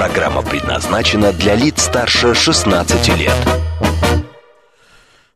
[0.00, 3.36] Программа предназначена для лиц старше 16 лет.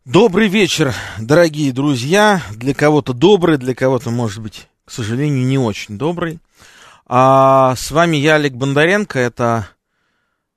[0.06, 2.40] Добрый вечер, дорогие друзья.
[2.50, 6.38] Для кого-то добрый, для кого-то, может быть, к сожалению, не очень добрый.
[7.04, 9.18] А с вами я, Олег Бондаренко.
[9.18, 9.68] Это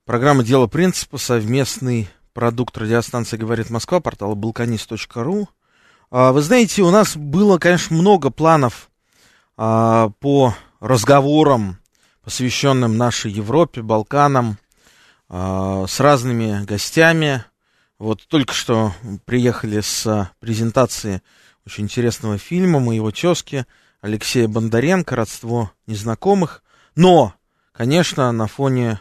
[0.06, 5.48] программа «Дело принципа», совместный продукт радиостанции «Говорит Москва», портала balkanist.ru.
[6.12, 8.90] А, вы знаете, у нас было, конечно, много планов
[9.58, 11.80] а, по разговорам,
[12.28, 14.58] посвященным нашей Европе, Балканам,
[15.30, 17.46] а, с разными гостями.
[18.00, 18.92] Вот только что
[19.24, 21.22] приехали с презентации
[21.66, 23.66] очень интересного фильма моего тезки
[24.02, 26.64] Алексея Бондаренко «Родство незнакомых».
[26.98, 27.34] Но,
[27.72, 29.00] конечно, на фоне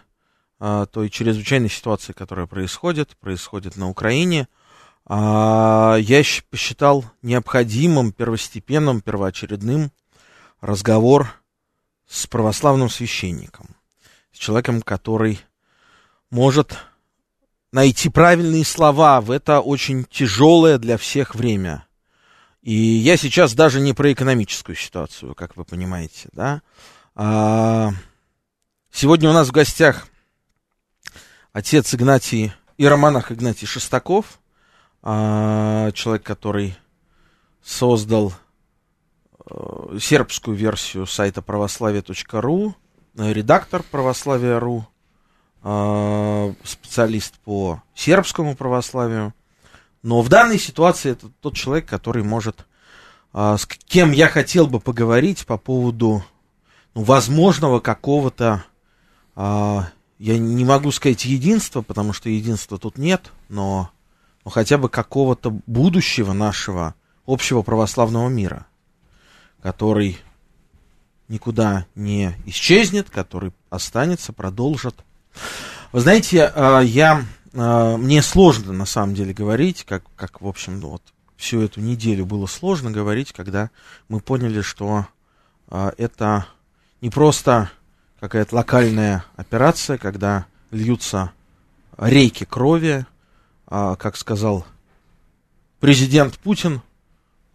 [0.60, 4.46] а, той чрезвычайной ситуации, которая происходит, происходит на Украине,
[5.04, 9.90] а, я посчитал необходимым, первостепенным, первоочередным
[10.60, 11.32] разговор
[12.08, 13.76] с православным священником,
[14.32, 15.40] с человеком, который
[16.30, 16.76] может
[17.72, 21.86] найти правильные слова в это очень тяжелое для всех время.
[22.62, 26.62] И я сейчас даже не про экономическую ситуацию, как вы понимаете, да.
[27.14, 27.92] А,
[28.90, 30.08] сегодня у нас в гостях
[31.52, 34.40] отец Игнатий, иеромонах Игнатий Шестаков,
[35.02, 36.76] а, человек, который
[37.62, 38.32] создал
[39.98, 42.74] сербскую версию сайта православие.ру,
[43.16, 44.86] редактор православия.ру,
[45.62, 49.34] а, специалист по сербскому православию.
[50.02, 52.66] Но в данной ситуации это тот человек, который может,
[53.32, 56.24] с кем я хотел бы поговорить по поводу
[56.94, 58.64] ну, возможного какого-то
[60.18, 63.90] я не могу сказать единство, потому что единства тут нет, но,
[64.44, 66.94] но хотя бы какого-то будущего нашего
[67.26, 68.66] общего православного мира,
[69.66, 70.16] который
[71.26, 74.94] никуда не исчезнет, который останется, продолжит.
[75.90, 80.78] Вы знаете, а, я, а, мне сложно на самом деле говорить, как, как в общем,
[80.78, 81.02] ну, вот
[81.36, 83.70] всю эту неделю было сложно говорить, когда
[84.08, 85.08] мы поняли, что
[85.66, 86.46] а, это
[87.00, 87.68] не просто
[88.20, 91.32] какая-то локальная операция, когда льются
[91.98, 93.04] реки крови,
[93.66, 94.64] а, как сказал
[95.80, 96.82] президент Путин,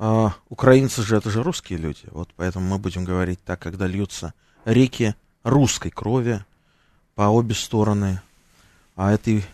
[0.04, 4.34] а, украинцы же это же русские люди, вот поэтому мы будем говорить так, когда льются
[4.66, 5.14] реки
[5.44, 6.44] русской крови
[7.14, 8.20] по обе стороны
[8.96, 9.46] а этой,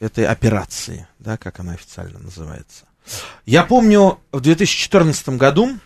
[0.00, 2.86] этой операции, да, как она официально называется.
[3.46, 5.78] Я помню, в 2014 году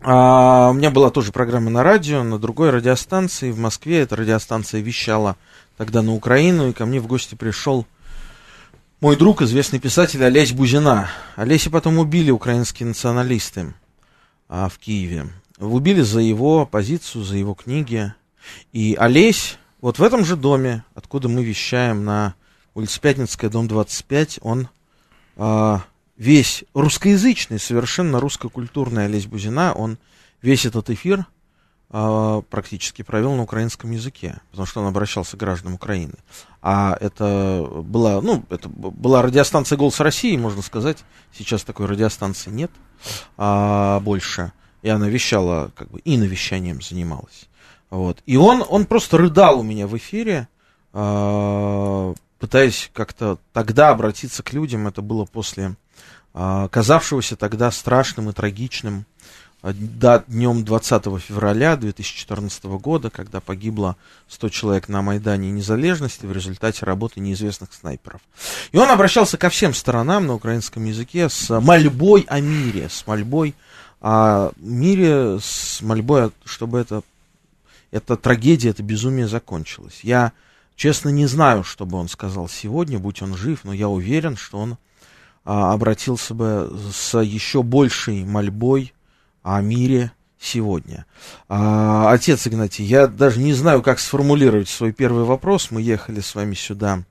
[0.00, 4.00] а, у меня была тоже программа на радио, на другой радиостанции в Москве.
[4.00, 5.36] Эта радиостанция вещала
[5.76, 7.86] тогда на Украину, и ко мне в гости пришел
[9.00, 11.10] мой друг, известный писатель Олесь Бузина.
[11.36, 13.74] Олеся потом убили украинские националисты
[14.48, 15.28] а, в Киеве.
[15.58, 18.14] Убили за его позицию, за его книги.
[18.72, 22.34] И Олесь, вот в этом же доме, откуда мы вещаем на
[22.74, 24.68] улице Пятницкая, дом 25, он
[25.36, 25.82] а,
[26.16, 29.98] весь русскоязычный, совершенно русскокультурный Олесь Бузина, он
[30.40, 31.26] весь этот эфир
[31.88, 36.14] практически провел на украинском языке, потому что он обращался к гражданам Украины.
[36.60, 40.98] А это была, ну, это была радиостанция «Голос России», можно сказать.
[41.32, 42.72] Сейчас такой радиостанции нет
[43.36, 44.52] а, больше.
[44.82, 47.48] И она вещала, как бы, и навещанием занималась.
[47.90, 48.20] Вот.
[48.26, 50.48] И он, он просто рыдал у меня в эфире,
[50.92, 54.88] а, пытаясь как-то тогда обратиться к людям.
[54.88, 55.76] Это было после
[56.34, 59.15] а, казавшегося тогда страшным и трагичным а,
[59.72, 63.96] днем 20 февраля 2014 года, когда погибло
[64.28, 68.20] 100 человек на Майдане Незалежности в результате работы неизвестных снайперов.
[68.72, 73.54] И он обращался ко всем сторонам на украинском языке с мольбой о мире, с мольбой
[74.00, 77.02] о мире, с мольбой, чтобы это,
[77.90, 80.00] эта трагедия, это безумие закончилось.
[80.02, 80.32] Я,
[80.76, 84.58] честно, не знаю, что бы он сказал сегодня, будь он жив, но я уверен, что
[84.58, 84.78] он
[85.44, 88.92] а, обратился бы с еще большей мольбой
[89.46, 90.10] о мире
[90.40, 91.06] сегодня.
[91.48, 95.70] А, отец Игнатий, я даже не знаю, как сформулировать свой первый вопрос.
[95.70, 97.04] Мы ехали с вами сюда,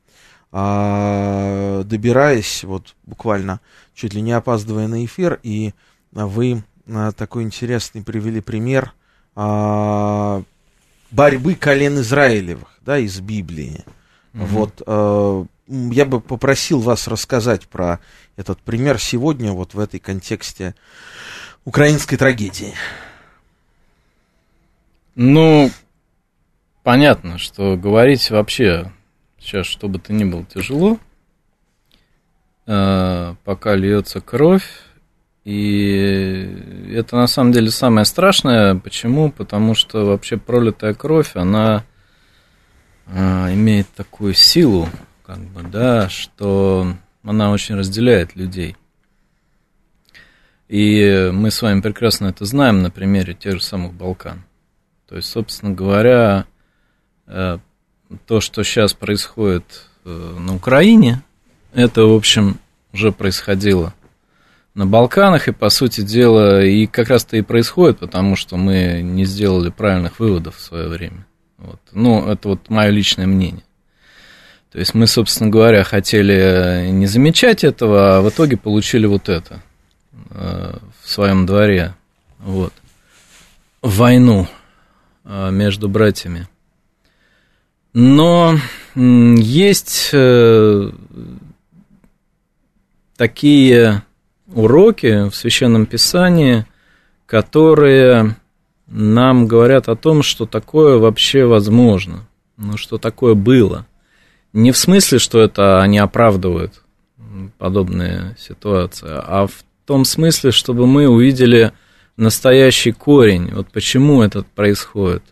[0.51, 3.61] а, добираясь, вот буквально
[3.93, 5.73] чуть ли не опаздывая на эфир, и
[6.11, 8.93] вы а, такой интересный привели пример
[9.33, 10.43] а,
[11.11, 13.85] борьбы колен Израилевых, да, из Библии.
[14.33, 14.45] Угу.
[14.45, 18.01] Вот э, я бы попросил вас рассказать про
[18.35, 20.75] этот пример сегодня вот в этой контексте
[21.65, 22.73] украинской трагедии.
[25.15, 25.71] Ну,
[26.83, 28.91] понятно, что говорить вообще
[29.39, 30.99] сейчас, что бы то ни было, тяжело.
[32.67, 34.67] Э, пока льется кровь.
[35.43, 38.75] И это на самом деле самое страшное.
[38.75, 39.31] Почему?
[39.31, 41.83] Потому что вообще пролитая кровь, она
[43.07, 44.89] э, имеет такую силу,
[45.25, 48.75] как бы, да, что она очень разделяет людей.
[50.67, 54.43] И мы с вами прекрасно это знаем на примере тех же самых Балкан.
[55.07, 56.45] То есть, собственно говоря,
[57.27, 57.59] э,
[58.25, 59.63] то, что сейчас происходит
[60.05, 61.21] э, на Украине,
[61.73, 62.59] это, в общем,
[62.93, 63.93] уже происходило
[64.73, 69.25] на Балканах, и, по сути дела, и как раз-то и происходит, потому что мы не
[69.25, 71.27] сделали правильных выводов в свое время.
[71.57, 71.79] Вот.
[71.91, 73.63] Ну, это вот мое личное мнение.
[74.71, 79.61] То есть мы, собственно говоря, хотели не замечать этого, а в итоге получили вот это
[80.35, 81.95] э, в своем дворе.
[82.39, 82.73] Вот.
[83.81, 84.47] Войну
[85.23, 86.47] э, между братьями.
[87.93, 88.57] Но
[88.95, 90.91] есть э,
[93.15, 94.03] такие
[94.47, 96.65] уроки в Священном Писании,
[97.25, 98.35] которые
[98.87, 102.27] нам говорят о том, что такое вообще возможно,
[102.57, 103.85] ну, что такое было.
[104.53, 106.81] Не в смысле, что это они оправдывают
[107.57, 111.71] подобные ситуации, а в том смысле, чтобы мы увидели
[112.17, 115.23] настоящий корень, вот почему это происходит.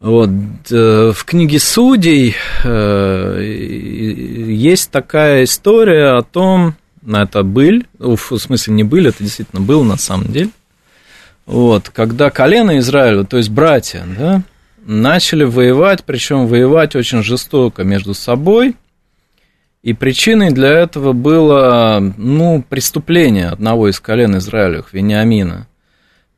[0.00, 0.30] Вот,
[0.70, 2.34] э, в книге Судей
[2.64, 3.42] э,
[4.48, 9.84] есть такая история о том, на это был, в смысле не был, это действительно был
[9.84, 10.50] на самом деле,
[11.44, 14.42] вот, когда колено Израиля, то есть братья, да,
[14.86, 18.76] начали воевать, причем воевать очень жестоко между собой,
[19.82, 25.66] и причиной для этого было, ну, преступление одного из колен Израилевых, Вениамина.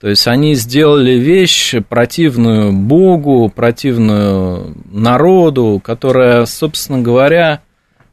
[0.00, 7.62] То есть они сделали вещь противную Богу, противную народу, которая, собственно говоря,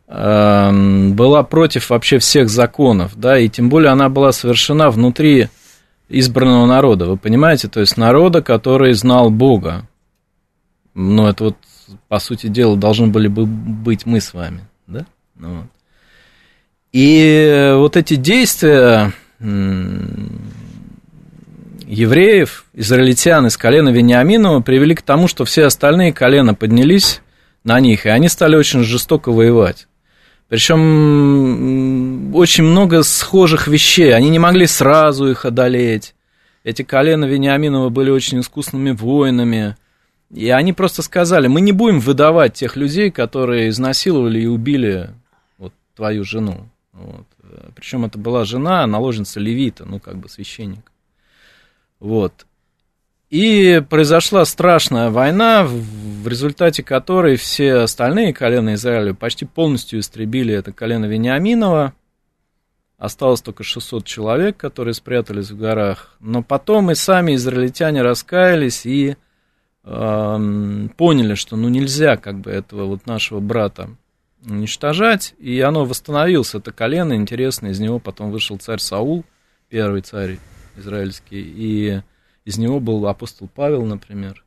[0.07, 5.49] эм, была против вообще всех законов, да, и тем более она была совершена внутри
[6.09, 9.87] избранного народа, вы понимаете, то есть народа, который знал Бога.
[10.95, 11.55] Ну, это вот,
[12.07, 15.05] по сути дела, должны были бы быть мы с вами, да?
[15.39, 15.67] Ну.
[16.91, 19.13] И вот эти действия
[21.87, 27.21] евреев, израильтян из колена Вениаминова привели к тому, что все остальные колена поднялись
[27.63, 29.87] на них, и они стали очень жестоко воевать.
[30.49, 34.13] Причем очень много схожих вещей.
[34.15, 36.15] Они не могли сразу их одолеть.
[36.63, 39.77] Эти колена Вениаминова были очень искусными воинами.
[40.33, 45.11] И они просто сказали, мы не будем выдавать тех людей, которые изнасиловали и убили
[45.99, 46.69] твою жену.
[46.93, 47.25] Вот.
[47.75, 50.93] Причем это была жена, наложница Левита, ну как бы священник.
[51.99, 52.45] Вот.
[53.29, 60.71] И произошла страшная война, в результате которой все остальные колена Израиля почти полностью истребили это
[60.71, 61.93] колено Вениаминова.
[62.97, 66.15] Осталось только 600 человек, которые спрятались в горах.
[66.21, 69.17] Но потом и сами израильтяне раскаялись и
[69.83, 73.89] э, поняли, что ну нельзя как бы этого вот нашего брата
[74.45, 75.33] уничтожать.
[75.39, 79.25] И оно восстановилось, это колено, интересно, из него потом вышел царь Саул,
[79.69, 80.39] первый царь
[80.77, 82.01] израильский, и
[82.45, 84.43] из него был апостол Павел, например.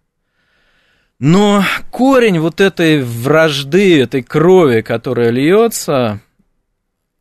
[1.19, 6.21] Но корень вот этой вражды, этой крови, которая льется,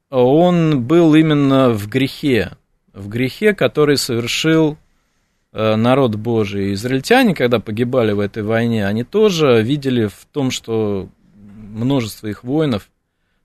[0.10, 2.54] он был именно в грехе.
[2.94, 4.78] В грехе, который совершил
[5.54, 6.74] э, народ Божий.
[6.74, 11.08] Израильтяне, когда погибали в этой войне, они тоже видели в том, что
[11.72, 12.90] множество их воинов,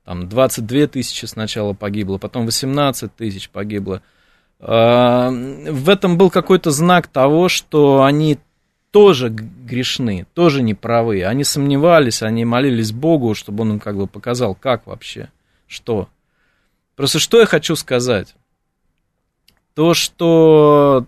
[0.05, 4.03] там 22 тысячи сначала погибло, потом 18 тысяч погибло–
[4.59, 8.39] а, в этом был какой-то знак того, что они
[8.91, 11.25] тоже грешны, тоже неправы.
[11.25, 15.31] Они сомневались, они молились Богу, чтобы он им как бы показал, как вообще,
[15.67, 16.09] что.
[16.95, 18.35] Просто что я хочу сказать?
[19.75, 21.07] То, что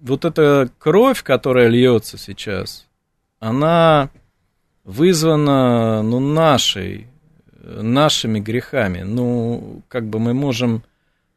[0.00, 2.88] вот эта кровь, которая льется сейчас,
[3.38, 4.10] она
[4.84, 7.06] вызвана, ну, нашей,
[7.62, 9.02] нашими грехами.
[9.02, 10.82] Ну, как бы мы можем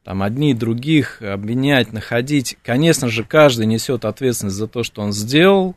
[0.03, 2.57] там одни других обвинять, находить.
[2.63, 5.75] Конечно же, каждый несет ответственность за то, что он сделал,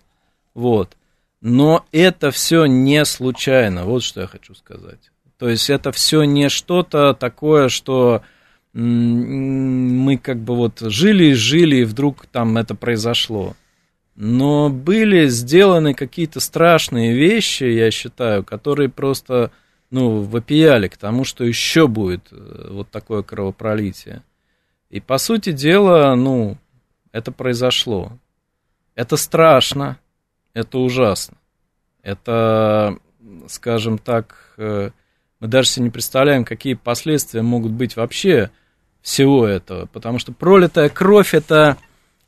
[0.55, 0.97] вот.
[1.41, 5.11] Но это все не случайно, вот что я хочу сказать.
[5.39, 8.23] То есть это все не что-то такое, что
[8.73, 13.57] мы как бы вот жили, жили, и вдруг там это произошло.
[14.23, 19.50] Но были сделаны какие-то страшные вещи, я считаю, которые просто,
[19.91, 24.23] ну, вопияли к тому, что еще будет э, вот такое кровопролитие.
[24.91, 26.59] И, по сути дела, ну,
[27.12, 28.12] это произошло.
[28.95, 29.97] Это страшно,
[30.53, 31.39] это ужасно.
[32.03, 32.99] Это,
[33.49, 34.91] скажем так, э,
[35.41, 38.50] мы даже себе не представляем, какие последствия могут быть вообще
[39.00, 39.87] всего этого.
[39.87, 41.79] Потому что пролитая кровь это,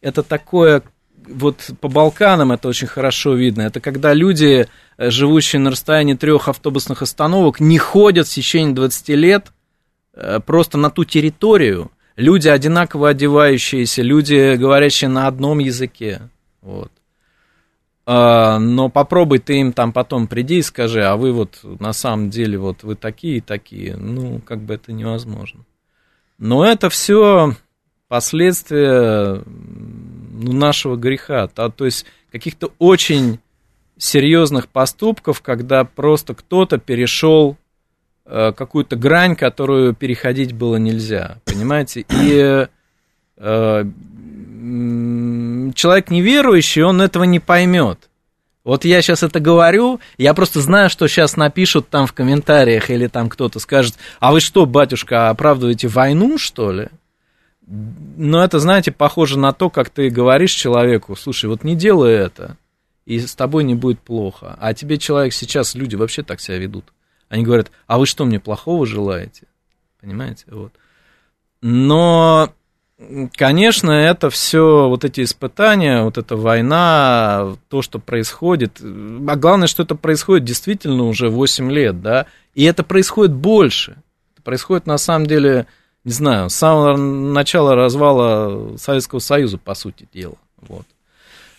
[0.00, 0.82] это такое
[1.28, 3.62] вот по Балканам это очень хорошо видно.
[3.62, 9.08] Это когда люди, э, живущие на расстоянии трех автобусных остановок, не ходят в течение 20
[9.10, 9.52] лет
[10.14, 11.90] э, просто на ту территорию.
[12.16, 16.28] Люди одинаково одевающиеся, люди, говорящие на одном языке.
[16.60, 16.92] Вот.
[18.04, 22.30] А, но попробуй ты им там потом приди и скажи, а вы вот на самом
[22.30, 23.96] деле вот вы такие и такие.
[23.96, 25.64] Ну, как бы это невозможно.
[26.38, 27.54] Но это все
[28.08, 29.42] последствия
[30.42, 33.40] ну, нашего греха, то, то есть каких-то очень
[33.96, 37.56] серьезных поступков, когда просто кто-то перешел
[38.26, 42.04] э, какую-то грань, которую переходить было нельзя, понимаете?
[42.08, 42.66] И
[43.36, 43.84] э,
[45.74, 48.08] человек неверующий, он этого не поймет.
[48.64, 53.08] Вот я сейчас это говорю, я просто знаю, что сейчас напишут там в комментариях или
[53.08, 56.88] там кто-то скажет, а вы что, батюшка, оправдываете войну, что ли?
[57.72, 62.58] Но это, знаете, похоже на то, как ты говоришь человеку, слушай, вот не делай это,
[63.06, 64.56] и с тобой не будет плохо.
[64.60, 66.92] А тебе человек сейчас, люди вообще так себя ведут.
[67.28, 69.46] Они говорят, а вы что, мне плохого желаете?
[70.00, 70.44] Понимаете?
[70.50, 70.72] Вот.
[71.62, 72.52] Но
[73.36, 78.80] Конечно, это все, вот эти испытания, вот эта война, то, что происходит.
[78.80, 83.96] А главное, что это происходит действительно уже 8 лет, да, и это происходит больше.
[84.34, 85.66] Это происходит, на самом деле,
[86.04, 90.36] не знаю, с самого начала развала Советского Союза, по сути дела.
[90.60, 90.86] Вот.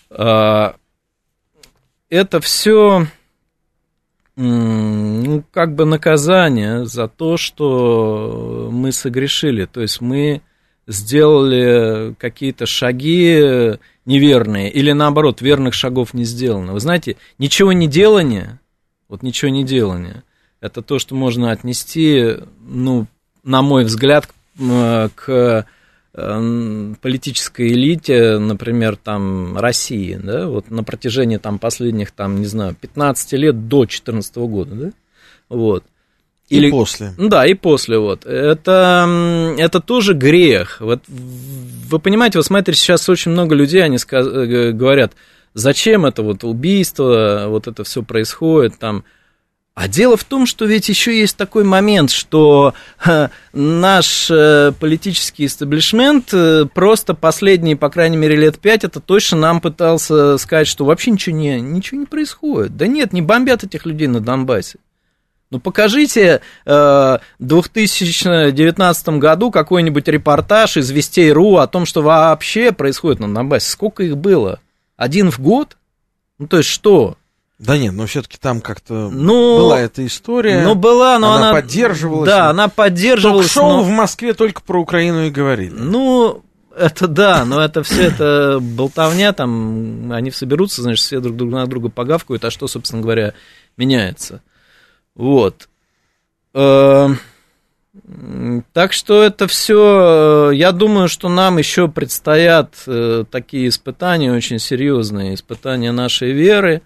[0.09, 0.75] А,
[2.09, 3.07] это все
[4.35, 9.65] ну, как бы наказание за то, что мы согрешили.
[9.65, 10.41] То есть мы
[10.87, 16.73] сделали какие-то шаги неверные, или наоборот, верных шагов не сделано.
[16.73, 18.59] Вы знаете, ничего не делание,
[19.07, 20.23] вот ничего не делание,
[20.59, 23.07] это то, что можно отнести, ну,
[23.43, 25.65] на мой взгляд, к,
[26.13, 33.33] политической элите, например, там, России, да, вот на протяжении там последних, там, не знаю, 15
[33.33, 34.91] лет до 2014 года, да,
[35.49, 35.83] вот.
[36.49, 36.67] Или...
[36.67, 37.13] И после.
[37.17, 38.25] Да, и после вот.
[38.25, 40.77] Это, это тоже грех.
[40.81, 44.27] Вот, вы понимаете, вот смотрите, сейчас очень много людей, они сказ...
[44.27, 45.13] Э, говорят,
[45.53, 49.03] зачем это вот убийство, вот это все происходит там.
[49.75, 52.75] А дело в том, что ведь еще есть такой момент, что
[53.53, 59.61] наш э, политический истеблишмент э, просто последние, по крайней мере, лет пять, это точно нам
[59.61, 62.77] пытался сказать, что вообще ничего не, ничего не происходит.
[62.77, 64.77] Да нет, не бомбят этих людей на Донбассе.
[65.49, 73.19] Ну, покажите э, в 2019 году какой-нибудь репортаж из Вестей.ру о том, что вообще происходит
[73.19, 73.71] на Донбассе.
[73.71, 74.59] Сколько их было?
[74.97, 75.77] Один в год?
[76.37, 77.17] Ну, то есть что?
[77.59, 80.63] Да нет, но все-таки там как-то ну, была эта история.
[80.63, 81.49] Ну, была, но она...
[81.49, 82.27] Она поддерживалась.
[82.27, 83.51] Да, она поддерживалась.
[83.51, 83.83] Шоу но...
[83.83, 85.73] в Москве только про Украину и говорили.
[85.73, 86.43] Ну,
[86.75, 91.65] это да, но это все это болтовня, там они соберутся, значит, все друг, друг на
[91.67, 93.33] друга погавкают, а что, собственно говоря,
[93.77, 94.41] меняется?
[95.15, 95.69] Вот.
[96.53, 97.09] Э,
[98.73, 104.59] так что это все, э, я думаю, что нам еще предстоят э, такие испытания очень
[104.59, 106.81] серьезные, испытания нашей веры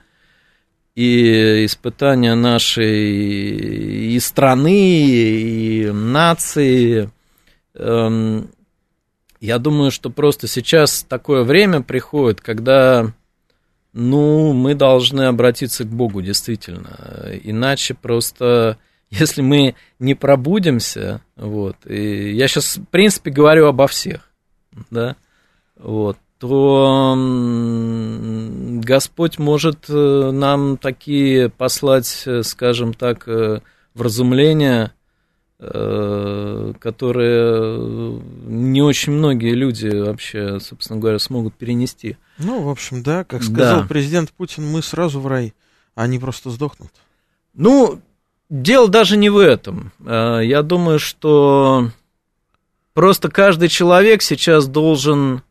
[0.98, 7.12] и испытания нашей и страны, и нации.
[7.76, 8.50] Эм,
[9.40, 13.14] я думаю, что просто сейчас такое время приходит, когда
[13.94, 17.30] ну, мы должны обратиться к Богу, действительно.
[17.44, 18.80] Иначе просто,
[19.12, 24.32] если мы не пробудимся, вот, и я сейчас, в принципе, говорю обо всех,
[24.90, 25.16] да,
[25.76, 27.16] вот, то
[28.84, 33.62] Господь может э, нам такие послать, э, скажем так, э,
[33.94, 34.94] вразумления,
[35.60, 36.70] которые
[38.46, 42.18] не очень многие люди вообще, собственно говоря, смогут перенести.
[42.38, 43.88] Ну, в общем, да, как сказал да.
[43.88, 45.56] президент Путин, мы сразу в рай,
[45.96, 46.92] а они просто сдохнут.
[47.56, 48.00] Ну,
[48.52, 49.92] дело даже не в этом.
[50.06, 51.90] Я думаю, что
[52.94, 55.42] просто каждый человек сейчас должен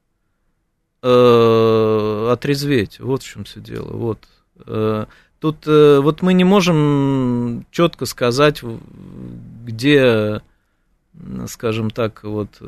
[1.07, 3.01] э, отрезветь.
[3.01, 3.93] Вот в чем все дело.
[3.93, 4.19] Вот.
[4.67, 5.07] Э,
[5.39, 8.63] тут э, вот мы не можем четко сказать,
[9.65, 10.43] где,
[11.49, 12.61] скажем так, вот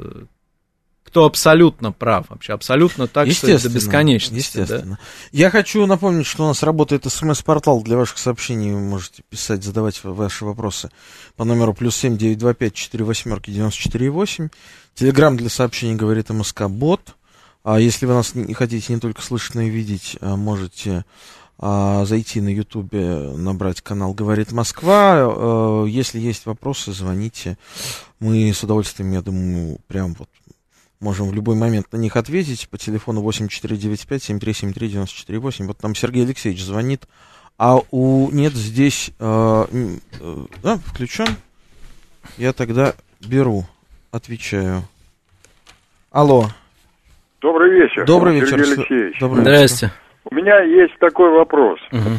[1.04, 4.58] кто абсолютно прав, вообще абсолютно так, что это до бесконечности.
[4.58, 4.98] Естественно.
[5.00, 5.06] Да?
[5.32, 8.74] Я хочу напомнить, что у нас работает смс-портал для ваших сообщений.
[8.74, 10.90] Вы можете писать, задавать ваши вопросы
[11.34, 14.50] по номеру плюс семь девять два пять четыре восьмерки девяносто четыре восемь.
[14.94, 17.14] Телеграмм для сообщений говорит МСК Бот.
[17.64, 21.04] А если вы нас не хотите не только слышать, но и видеть, а можете
[21.58, 25.14] а, зайти на Ютубе, набрать канал «Говорит Москва».
[25.16, 27.58] А, если есть вопросы, звоните.
[28.20, 30.28] Мы с удовольствием, я думаю, прям вот
[31.00, 35.66] можем в любой момент на них ответить по телефону 8495-7373-94-8.
[35.66, 37.06] Вот там Сергей Алексеевич звонит.
[37.56, 38.30] А у...
[38.30, 39.10] Нет, здесь...
[39.18, 39.66] Э,
[40.20, 41.28] э, да, включен.
[42.36, 43.66] Я тогда беру,
[44.12, 44.86] отвечаю.
[46.10, 46.50] Алло.
[47.40, 48.04] Добрый вечер.
[48.04, 48.58] Добрый вечер.
[48.58, 49.20] Сергей Алексеевич.
[49.20, 49.86] Добрый Здрасте.
[49.86, 49.98] Вечер.
[50.30, 51.78] У меня есть такой вопрос.
[51.92, 52.18] Угу.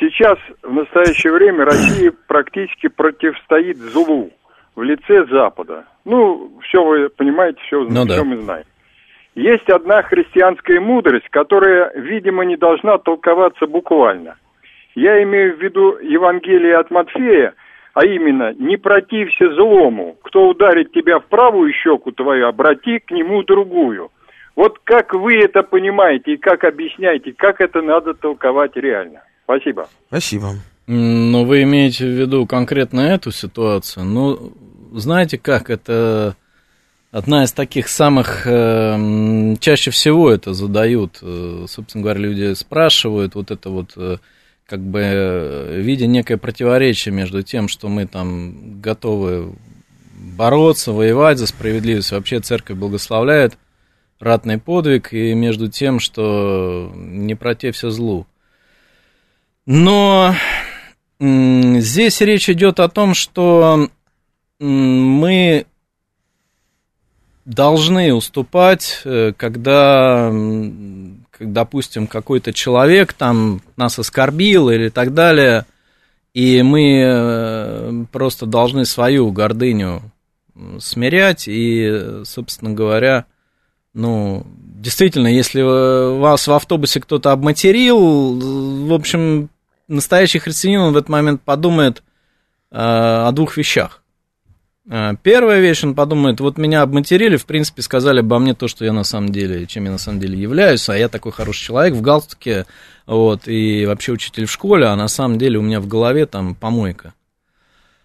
[0.00, 4.30] Сейчас, в настоящее время, Россия практически противостоит злу
[4.74, 5.84] в лице Запада.
[6.04, 8.24] Ну, все вы понимаете, все, ну, все да.
[8.24, 8.64] мы знаем.
[9.34, 14.36] Есть одна христианская мудрость, которая, видимо, не должна толковаться буквально.
[14.94, 17.54] Я имею в виду Евангелие от Матфея,
[17.94, 20.16] а именно, не протився злому.
[20.24, 24.10] Кто ударит тебя в правую щеку твою, обрати к нему другую.
[24.58, 29.22] Вот как вы это понимаете и как объясняете, как это надо толковать реально?
[29.44, 29.88] Спасибо.
[30.08, 30.54] Спасибо.
[30.88, 34.04] Ну, вы имеете в виду конкретно эту ситуацию?
[34.04, 34.52] Ну,
[34.90, 36.34] знаете как, это
[37.12, 43.52] одна из таких самых, э, чаще всего это задают, э, собственно говоря, люди спрашивают, вот
[43.52, 44.16] это вот, э,
[44.66, 49.52] как бы, э, видя некое противоречие между тем, что мы там готовы
[50.36, 53.56] бороться, воевать за справедливость, вообще церковь благословляет
[54.20, 58.26] ратный подвиг, и между тем, что не протився злу.
[59.66, 60.34] Но
[61.20, 63.88] здесь речь идет о том, что
[64.58, 65.66] мы
[67.44, 70.30] должны уступать, э, когда,
[71.40, 75.64] допустим, какой-то человек там нас оскорбил или так далее,
[76.34, 80.02] и мы э, просто должны свою гордыню
[80.78, 83.24] смирять и, собственно говоря,
[83.98, 89.50] ну, действительно, если вас в автобусе кто-то обматерил, в общем,
[89.88, 92.04] настоящий христианин он в этот момент подумает
[92.70, 94.04] э, о двух вещах.
[94.88, 98.84] Э, первая вещь, он подумает, вот меня обматерили, в принципе, сказали обо мне то, что
[98.84, 101.94] я на самом деле, чем я на самом деле являюсь, а я такой хороший человек
[101.94, 102.66] в галстуке,
[103.04, 106.54] вот, и вообще учитель в школе, а на самом деле у меня в голове там
[106.54, 107.14] помойка.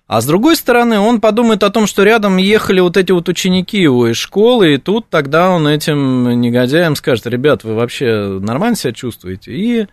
[0.05, 3.79] А с другой стороны, он подумает о том, что рядом ехали вот эти вот ученики
[3.79, 8.91] его из школы, и тут тогда он этим негодяям скажет, ребят, вы вообще нормально себя
[8.91, 9.53] чувствуете?
[9.53, 9.87] И,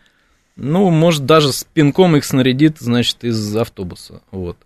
[0.57, 4.57] ну, может, даже с пинком их снарядит, значит, из автобуса, вот.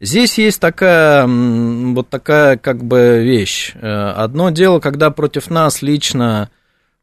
[0.00, 3.72] Здесь есть такая, вот такая как бы вещь.
[3.74, 6.48] Э, одно дело, когда против нас лично,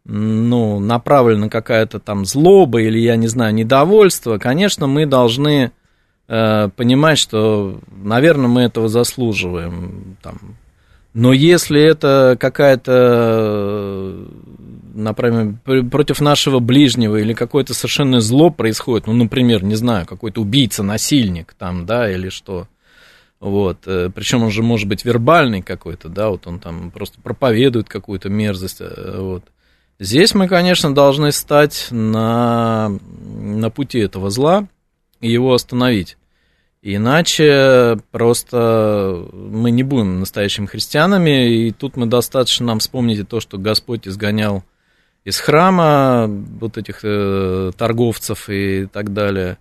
[0.04, 5.72] ну, направлена какая-то там злоба или, я не знаю, недовольство, конечно, мы должны
[6.28, 10.18] понимать, что, наверное, мы этого заслуживаем.
[10.22, 10.58] Там.
[11.14, 14.28] Но если это какая-то,
[14.94, 15.56] например,
[15.90, 21.56] против нашего ближнего или какое-то совершенно зло происходит, ну, например, не знаю, какой-то убийца, насильник
[21.58, 22.68] там, да, или что,
[23.40, 27.90] вот, э, причем он же может быть вербальный какой-то, да, вот он там просто проповедует
[27.90, 29.44] какую-то мерзость, э, вот.
[30.00, 32.92] Здесь мы, конечно, должны стать на,
[33.40, 34.68] на пути этого зла,
[35.22, 36.18] его остановить.
[36.82, 43.58] Иначе просто мы не будем настоящими христианами, и тут мы достаточно нам вспомнить то, что
[43.58, 44.64] Господь изгонял
[45.26, 49.58] из храма вот этих э, торговцев и так далее.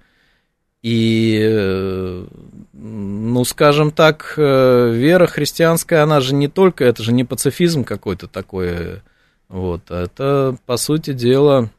[0.82, 2.26] И, э,
[2.72, 8.28] ну, скажем так, э, вера христианская, она же не только, это же не пацифизм какой-то
[8.28, 9.02] такой,
[9.48, 11.70] вот, а это, по сути дела,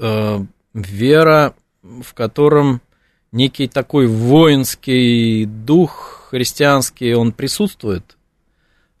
[0.00, 0.38] э,
[0.74, 2.80] вера в котором
[3.32, 8.16] некий такой воинский дух христианский, он присутствует.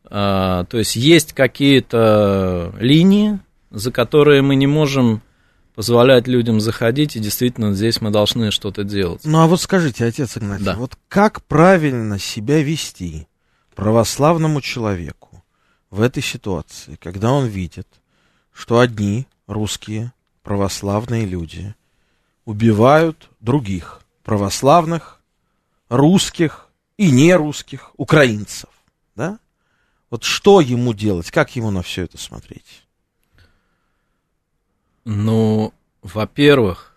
[0.04, 3.40] А, то есть есть какие-то линии,
[3.70, 5.22] за которые мы не можем
[5.74, 9.22] позволять людям заходить, и действительно здесь мы должны что-то делать.
[9.24, 10.74] Ну а вот скажите, отец Игнатий, да.
[10.74, 13.26] вот как правильно себя вести
[13.74, 15.42] православному человеку
[15.90, 17.88] в этой ситуации, когда он видит,
[18.52, 21.74] что одни русские православные люди
[22.44, 25.20] убивают других православных,
[25.88, 28.70] русских и нерусских, украинцев,
[29.14, 29.38] да?
[30.10, 32.84] Вот что ему делать, как ему на все это смотреть?
[35.04, 36.94] Ну, во-первых,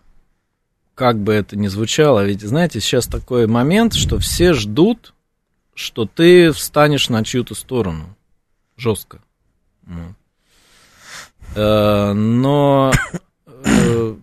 [0.94, 5.14] как бы это ни звучало, ведь, знаете, сейчас такой момент, что все ждут,
[5.74, 8.16] что ты встанешь на чью-то сторону
[8.76, 9.20] жестко.
[11.54, 12.92] Э, но
[13.46, 14.16] э,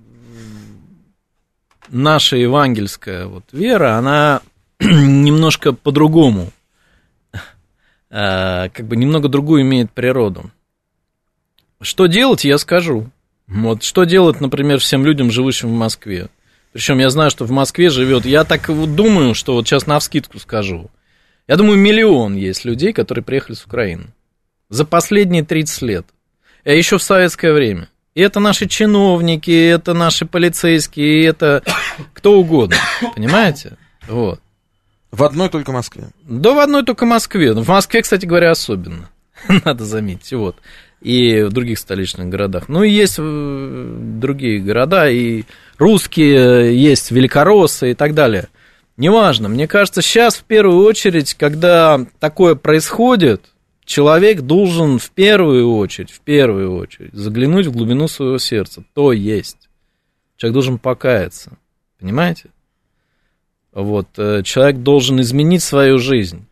[1.90, 4.42] наша евангельская вот вера, она
[4.80, 6.52] немножко по-другому,
[8.10, 10.52] э, как бы немного другую имеет природу.
[11.82, 13.10] Что делать, я скажу.
[13.48, 16.30] Вот что делать, например, всем людям, живущим в Москве.
[16.72, 18.26] Причем я знаю, что в Москве живет.
[18.26, 20.90] Я так вот думаю, что вот сейчас на вскидку скажу.
[21.48, 24.08] Я думаю, миллион есть людей, которые приехали с Украины.
[24.70, 26.06] За последние 30 лет.
[26.64, 27.90] А еще в советское время.
[28.16, 31.64] И это наши чиновники, это наши полицейские, это
[32.14, 32.78] кто угодно.
[33.16, 33.78] Понимаете?
[34.08, 34.40] Вот.
[35.12, 36.10] В одной только Москве.
[36.24, 37.54] Да, в одной только Москве.
[37.54, 39.10] В Москве, кстати говоря, особенно.
[39.66, 40.32] Надо заметить.
[40.34, 40.58] Вот.
[41.02, 42.70] И в других столичных городах.
[42.70, 45.44] Ну, и есть э, другие города, и
[45.78, 48.48] русские, есть великороссы и так далее.
[48.96, 49.50] Неважно.
[49.50, 53.53] Мне кажется, сейчас в первую очередь, когда такое происходит,
[53.86, 58.84] человек должен в первую очередь, в первую очередь заглянуть в глубину своего сердца.
[58.94, 59.70] То есть.
[60.38, 61.58] Человек должен покаяться.
[62.00, 62.50] Понимаете?
[63.72, 64.08] Вот.
[64.18, 66.46] Э, человек должен изменить свою жизнь.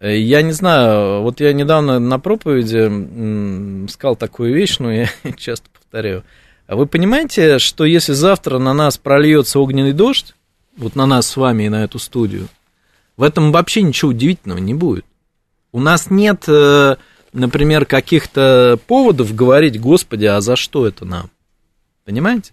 [0.00, 5.68] Э, я не знаю, вот я недавно на проповеди сказал такую вещь, но я часто
[5.70, 6.24] повторяю.
[6.66, 10.34] А вы понимаете, что если завтра на нас прольется огненный дождь,
[10.76, 12.48] вот на нас с вами и на эту студию,
[13.16, 15.04] в этом вообще ничего удивительного не будет.
[15.74, 16.94] У нас нет, э,
[17.32, 21.30] например, каких-то поводов говорить, Господи, а за что это нам?
[22.04, 22.52] Понимаете?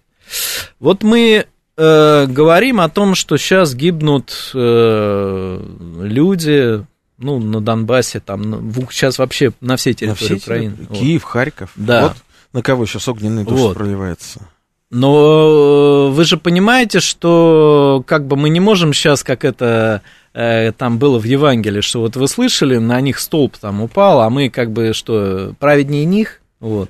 [0.80, 1.46] Вот мы
[1.78, 5.64] э, говорим о том, что сейчас гибнут э,
[6.02, 6.84] люди,
[7.20, 10.78] ну, на Донбассе, там, сейчас вообще на всей территории на всей Украины.
[10.92, 11.32] Киев, вот.
[11.32, 11.72] Харьков.
[11.76, 12.08] Да.
[12.08, 12.18] Вот
[12.54, 13.78] на кого сейчас огненный дождь вот.
[13.78, 14.48] проливается.
[14.90, 20.98] Но вы же понимаете, что как бы мы не можем сейчас, как это э, там
[20.98, 24.72] было в Евангелии, что вот вы слышали, на них столб там упал, а мы как
[24.72, 26.42] бы что, праведнее них?
[26.60, 26.90] Вот.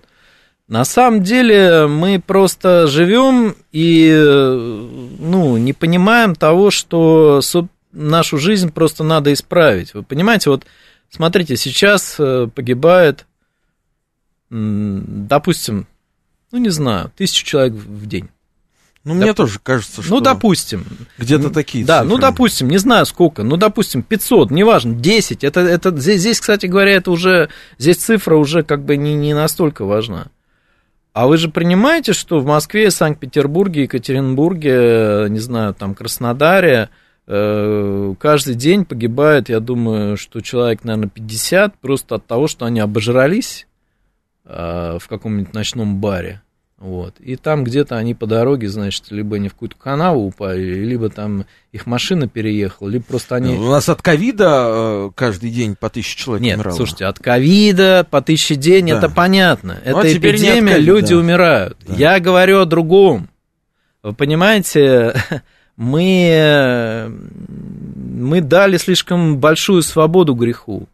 [0.67, 4.09] На самом деле мы просто живем и
[5.19, 7.41] ну, не понимаем того, что
[7.91, 9.93] нашу жизнь просто надо исправить.
[9.93, 10.65] Вы понимаете, вот
[11.09, 13.25] смотрите, сейчас э, погибает,
[14.49, 15.87] допустим,
[16.51, 18.29] ну, не знаю, тысячу человек в день.
[19.03, 19.23] Ну, Доп...
[19.23, 20.15] мне тоже кажется, ну, что...
[20.15, 20.85] Ну, допустим.
[21.17, 22.15] Где-то такие Да, ну, цифры.
[22.15, 25.43] ну, допустим, не знаю сколько, ну, допустим, 500, неважно, 10.
[25.43, 27.49] Это, это, здесь, здесь, кстати говоря, это уже...
[27.79, 30.27] Здесь цифра уже как бы не, не настолько важна.
[31.13, 36.89] А вы же принимаете, что в Москве, Санкт-Петербурге, Екатеринбурге, не знаю, там, Краснодаре
[37.27, 42.79] э, каждый день погибает, я думаю, что человек, наверное, 50 просто от того, что они
[42.79, 43.67] обожрались
[44.45, 46.41] э, в каком-нибудь ночном баре.
[46.81, 47.13] Вот.
[47.19, 51.45] И там где-то они по дороге, значит, либо они в какую-то канаву упали, либо там
[51.71, 53.53] их машина переехала, либо просто они...
[53.53, 56.75] У нас от ковида э, каждый день по тысяче человек Нет, умирало.
[56.75, 58.97] слушайте, от ковида по тысяче день, да.
[58.97, 59.79] это понятно.
[59.85, 61.17] Ну, это а эпидемия, COVID, люди да.
[61.17, 61.77] умирают.
[61.85, 61.93] Да.
[61.93, 63.29] Я говорю о другом.
[64.01, 65.13] Вы понимаете,
[65.77, 67.15] мы,
[67.47, 70.87] мы дали слишком большую свободу греху.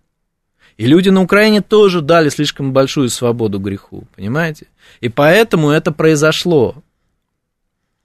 [0.78, 4.68] И люди на Украине тоже дали слишком большую свободу греху, понимаете?
[5.02, 6.76] И поэтому это произошло.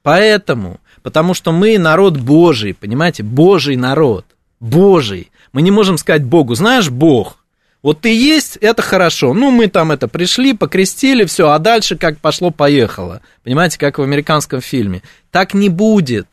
[0.03, 4.25] Поэтому, потому что мы народ Божий, понимаете, Божий народ,
[4.59, 5.31] Божий.
[5.53, 7.43] Мы не можем сказать Богу, знаешь, Бог,
[7.83, 9.35] вот ты есть, это хорошо.
[9.35, 13.21] Ну, мы там это пришли, покрестили, все, а дальше как пошло-поехало.
[13.43, 15.03] Понимаете, как в американском фильме.
[15.33, 16.29] Так не будет.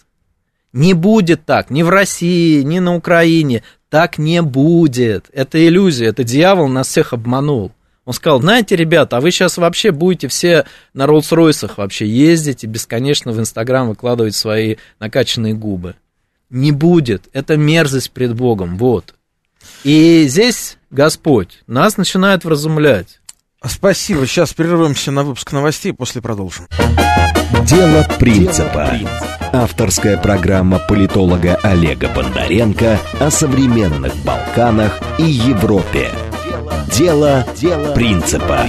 [0.71, 3.63] Не будет так, ни в России, ни на Украине.
[3.89, 5.29] Так не будет.
[5.33, 7.71] Это иллюзия, это дьявол нас всех обманул.
[8.05, 12.67] Он сказал, знаете, ребята, а вы сейчас вообще будете все на Роллс-Ройсах вообще ездить и
[12.67, 15.95] бесконечно в Инстаграм выкладывать свои накачанные губы.
[16.49, 17.29] Не будет.
[17.33, 18.77] Это мерзость пред Богом.
[18.77, 19.13] Вот.
[19.83, 23.18] И здесь Господь нас начинает вразумлять.
[23.65, 24.25] Спасибо.
[24.25, 26.67] Сейчас прервемся на выпуск новостей, после продолжим.
[27.65, 28.93] Дело принципа.
[29.51, 36.11] Авторская программа политолога Олега Бондаренко о современных Балканах и Европе.
[36.95, 38.65] Дело, Дело принципа.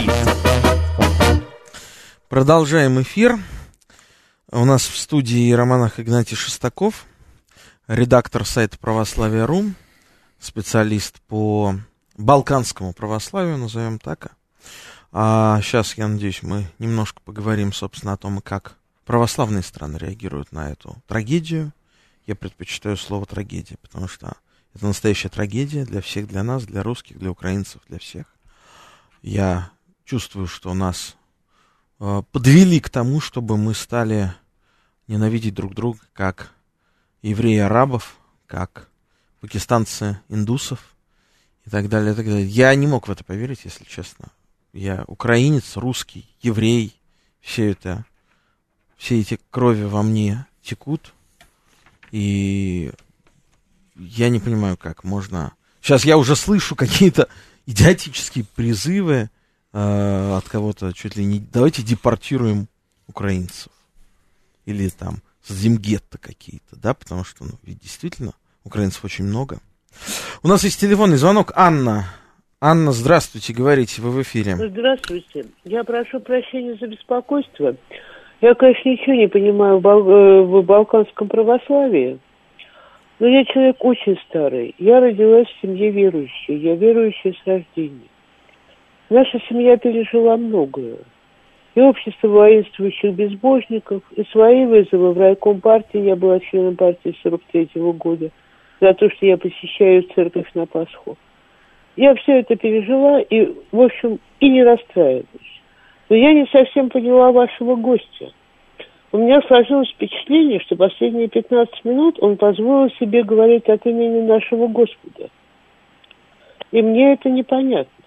[2.28, 3.38] Продолжаем эфир.
[4.50, 7.06] У нас в студии романах Игнатий Шестаков,
[7.86, 9.66] редактор сайта Православия.ру,
[10.40, 11.76] специалист по
[12.16, 14.32] балканскому православию, назовем так.
[15.12, 20.70] А сейчас, я надеюсь, мы немножко поговорим, собственно, о том, как православные страны реагируют на
[20.70, 21.72] эту трагедию.
[22.26, 24.36] Я предпочитаю слово трагедия, потому что
[24.72, 28.26] это настоящая трагедия для всех, для нас, для русских, для украинцев, для всех.
[29.20, 29.72] Я
[30.04, 31.16] чувствую, что нас
[31.98, 34.32] э, подвели к тому, чтобы мы стали
[35.08, 36.52] ненавидеть друг друга, как
[37.20, 38.88] евреи арабов, как
[39.40, 40.94] пакистанцы индусов
[41.66, 42.46] и так далее, и так далее.
[42.46, 44.28] Я не мог в это поверить, если честно
[44.72, 46.94] Я украинец, русский, еврей.
[47.40, 48.04] Все это,
[48.96, 51.12] все эти крови во мне текут.
[52.10, 52.92] И
[53.96, 55.52] я не понимаю, как можно...
[55.80, 57.28] Сейчас я уже слышу какие-то
[57.66, 59.30] идиотические призывы
[59.72, 61.40] э, от кого-то, чуть ли не...
[61.40, 62.68] Давайте депортируем
[63.06, 63.72] украинцев.
[64.66, 69.60] Или там создадим гетто какие-то, да, потому что, ну, ведь действительно, украинцев очень много.
[70.42, 71.52] У нас есть телефонный звонок.
[71.56, 72.08] Анна.
[72.62, 74.54] Анна, здравствуйте, говорите, вы в эфире.
[74.54, 75.46] Здравствуйте.
[75.64, 77.74] Я прошу прощения за беспокойство.
[78.42, 82.18] Я, конечно, ничего не понимаю э, в балканском православии,
[83.18, 84.74] но я человек очень старый.
[84.76, 86.58] Я родилась в семье верующей.
[86.58, 88.10] Я верующая с рождения.
[89.08, 90.98] Наша семья пережила многое.
[91.74, 96.00] И общество воинствующих безбожников, и свои вызовы в райком партии.
[96.00, 98.28] Я была членом партии 43 -го года
[98.82, 101.16] за то, что я посещаю церковь на Пасху.
[101.96, 105.62] Я все это пережила и, в общем, и не расстраиваюсь.
[106.08, 108.32] Но я не совсем поняла вашего гостя.
[109.12, 114.68] У меня сложилось впечатление, что последние 15 минут он позволил себе говорить от имени нашего
[114.68, 115.28] Господа.
[116.70, 118.04] И мне это непонятно.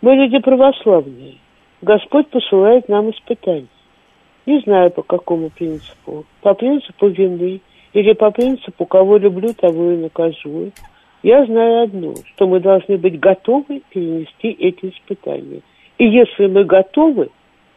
[0.00, 1.34] Мы люди православные.
[1.82, 3.66] Господь посылает нам испытания.
[4.46, 6.24] Не знаю по какому принципу.
[6.40, 7.60] По принципу вины
[7.92, 10.72] или по принципу «кого люблю, того и наказую».
[11.22, 15.62] Я знаю одно, что мы должны быть готовы перенести эти испытания.
[15.98, 17.30] И если мы готовы,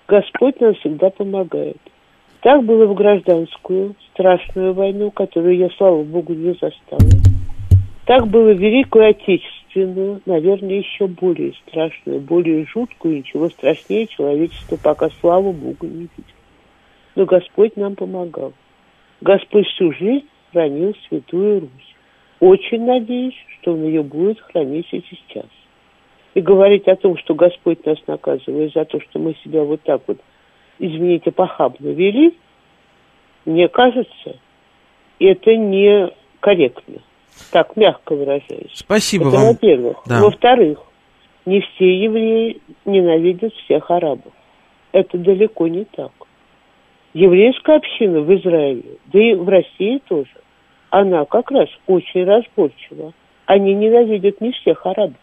[0.08, 1.77] Господь нам всегда помогает.
[2.41, 6.99] Так было в гражданскую, страшную войну, которую я, слава Богу, не застала.
[8.06, 15.10] Так было в Великую Отечественную, наверное, еще более страшную, более жуткую, ничего страшнее человечество пока,
[15.21, 16.36] слава Богу, не видел.
[17.15, 18.54] Но Господь нам помогал.
[19.21, 21.90] Господь всю жизнь хранил Святую Русь.
[22.41, 25.45] Очень надеюсь, что Он ее будет хранить и сейчас.
[26.34, 30.01] И говорить о том, что Господь нас наказывает за то, что мы себя вот так
[30.08, 30.17] вот,
[30.80, 32.36] извините, похабно вели,
[33.45, 34.39] мне кажется,
[35.19, 37.01] это некорректно.
[37.51, 38.71] Так, мягко выражаясь.
[38.73, 39.47] Спасибо это, вам.
[39.47, 39.97] во-первых.
[40.08, 40.21] Да.
[40.21, 40.80] Во-вторых,
[41.45, 44.34] не все евреи ненавидят всех арабов.
[44.93, 46.12] Это далеко не так.
[47.13, 50.40] Еврейская община в Израиле, да и в России тоже,
[50.91, 53.13] она как раз очень разборчива.
[53.47, 55.17] Они ненавидят не всех арабов.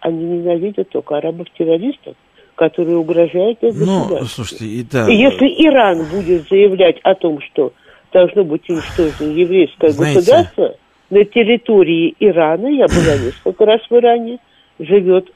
[0.00, 2.14] Они ненавидят только арабов-террористов,
[2.54, 5.08] которые угрожают их Ну, слушайте, и да.
[5.08, 7.72] И если Иран будет заявлять о том, что
[8.12, 10.76] должно быть уничтожено еврейское Знаете- государство,
[11.10, 14.38] на территории Ирана, я была несколько раз в Иране,
[14.78, 15.32] живет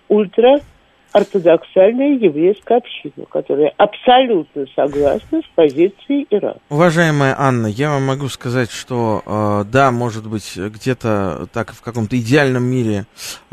[1.14, 6.56] ультра-ортодоксальная еврейская община, которая абсолютно согласна с позицией Ирана.
[6.68, 12.18] Уважаемая Анна, я вам могу сказать, что э, да, может быть, где-то так в каком-то
[12.18, 13.06] идеальном мире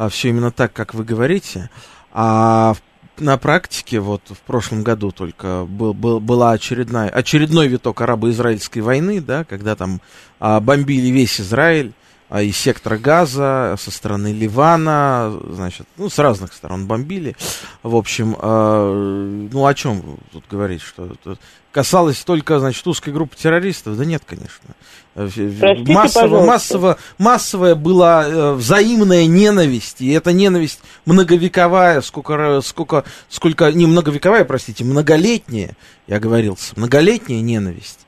[0.09, 1.69] все именно так, как вы говорите,
[2.11, 7.99] а в- на практике вот в прошлом году только был, был, была очередная, очередной виток
[8.01, 9.99] арабо-израильской войны, да, когда там
[10.39, 11.91] а, бомбили весь Израиль,
[12.37, 17.35] из сектора Газа, со стороны Ливана, значит, ну, с разных сторон бомбили.
[17.81, 21.37] В общем, э, ну, о чем тут говорить, что это
[21.71, 23.97] касалось только, значит, узкой группы террористов?
[23.97, 24.75] Да нет, конечно.
[25.15, 26.45] Э, Простите, массово, пожалуйста.
[26.45, 34.45] массово, массовая была э, взаимная ненависть, и эта ненависть многовековая, сколько, сколько, сколько, не многовековая,
[34.45, 35.75] простите, многолетняя,
[36.07, 37.99] я говорился, многолетняя ненависть.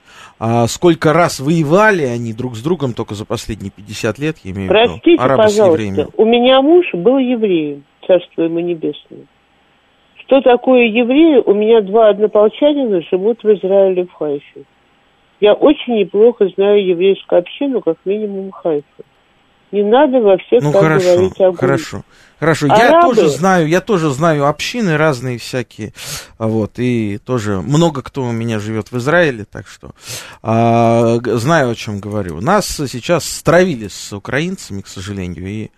[0.44, 4.72] А сколько раз воевали они друг с другом только за последние 50 лет, я имею
[4.72, 9.28] в виду, Простите, арабы пожалуйста, у меня муж был евреем, царство ему небесное.
[10.16, 11.44] Что такое евреи?
[11.46, 14.64] У меня два однополчанина живут в Израиле, в Хайфе.
[15.42, 19.04] Я очень неплохо знаю еврейскую общину, как минимум Хайфа.
[19.72, 21.58] Не надо во всех Ну так хорошо, говорить о Гуне.
[21.58, 22.02] хорошо,
[22.40, 22.68] хорошо.
[22.68, 25.94] Я Арабы- тоже знаю, я тоже знаю общины разные всякие,
[26.38, 29.92] а вот и тоже много кто у меня живет в Израиле, так что
[30.44, 32.42] а, знаю о чем говорю.
[32.42, 35.70] Нас сейчас стравили с украинцами, к сожалению, и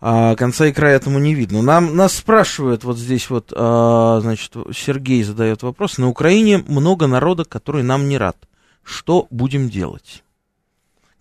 [0.00, 1.62] а, конца и края этому не видно.
[1.62, 7.44] Нам нас спрашивают вот здесь вот, а, значит, Сергей задает вопрос: на Украине много народа,
[7.44, 8.36] который нам не рад.
[8.84, 10.22] Что будем делать?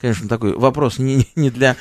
[0.02, 1.78] Конечно, такой вопрос не, не для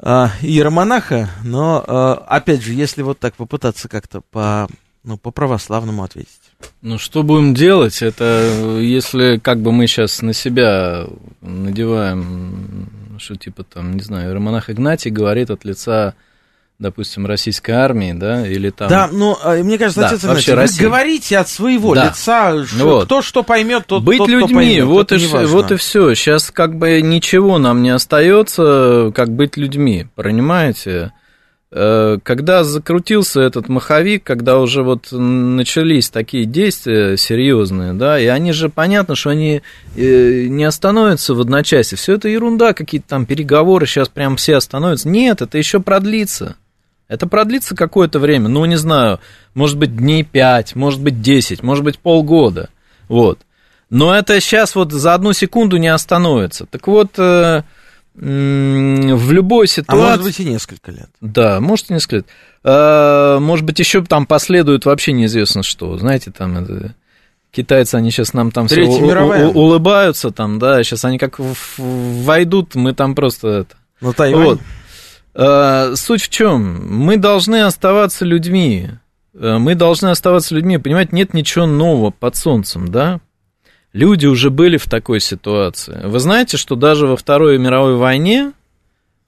[0.00, 4.68] а, иеромонаха, но, а, опять же, если вот так попытаться как-то по,
[5.04, 6.40] ну, по православному ответить.
[6.82, 8.02] Ну, что будем делать?
[8.02, 11.06] Это э, если как бы мы сейчас на себя
[11.42, 12.88] надеваем,
[13.18, 16.14] что типа там, не знаю, Романах Игнатий говорит от лица,
[16.84, 18.88] допустим, российской армии, да, или там...
[18.88, 20.86] Да, ну, а, мне кажется, Да, отец вообще Игнатий, вы Россия.
[20.88, 22.04] говорите от своего Да.
[22.06, 23.04] лица, ш- Вот.
[23.06, 25.16] кто что поймет, тот, Быть тот, кто людьми, поймет, вот, и,
[25.46, 26.14] вот и все.
[26.14, 31.12] Сейчас как бы ничего нам не остается, как быть людьми, понимаете?
[31.76, 38.52] Э, когда закрутился этот маховик, когда уже вот начались такие действия серьезные, да, и они
[38.52, 39.60] же, понятно, что они
[39.96, 41.98] э, не остановятся в одночасье.
[41.98, 45.08] Все это ерунда, какие-то там переговоры, сейчас прям все остановятся.
[45.08, 46.54] Нет, это еще продлится.
[47.14, 49.20] Это продлится какое-то время, ну, не знаю,
[49.54, 52.68] может быть, дней 5, может быть, 10, может быть, полгода.
[53.08, 53.38] Вот.
[53.90, 56.66] Но это сейчас вот за одну секунду не остановится.
[56.66, 57.62] Так вот, э,
[58.14, 60.04] в любой ситуации...
[60.04, 61.08] А может быть и несколько лет.
[61.20, 62.26] Да, может и несколько лет.
[62.62, 65.96] А, может быть, еще там последует вообще неизвестно что.
[65.98, 66.94] Знаете, там это...
[67.50, 69.46] Китайцы, они сейчас нам там Третья все мировая.
[69.46, 71.38] улыбаются, там, да, сейчас они как
[71.78, 73.76] войдут, мы там просто это...
[74.00, 74.44] Ну, Тайвань.
[74.44, 74.60] Вот.
[75.34, 76.86] А, суть в чем?
[76.88, 78.90] Мы должны оставаться людьми.
[79.34, 80.78] А, мы должны оставаться людьми.
[80.78, 83.20] Понимаете, нет ничего нового под солнцем, да?
[83.92, 86.00] Люди уже были в такой ситуации.
[86.04, 88.52] Вы знаете, что даже во Второй мировой войне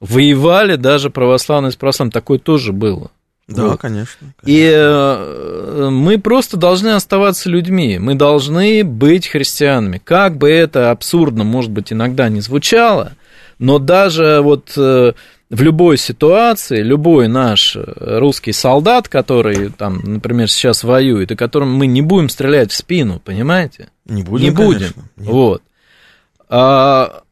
[0.00, 2.12] воевали даже православные с православным.
[2.12, 3.10] Такое тоже было.
[3.48, 3.80] Да, вот.
[3.80, 4.42] конечно, конечно.
[4.44, 7.98] И э, мы просто должны оставаться людьми.
[8.00, 10.00] Мы должны быть христианами.
[10.02, 13.12] Как бы это абсурдно, может быть, иногда не звучало,
[13.58, 15.12] но даже вот э,
[15.48, 21.86] в любой ситуации, любой наш русский солдат, который там, например, сейчас воюет, и которым мы
[21.86, 23.88] не будем стрелять в спину, понимаете?
[24.04, 24.44] Не будем.
[24.44, 24.92] Не будем.
[25.16, 25.28] Нет.
[25.28, 25.62] Вот.
[26.48, 27.22] А,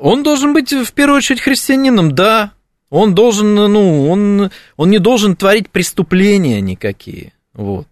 [0.00, 2.52] он должен быть в первую очередь христианином, да.
[2.90, 7.32] Он должен, ну, он, он не должен творить преступления никакие.
[7.54, 7.86] Вот.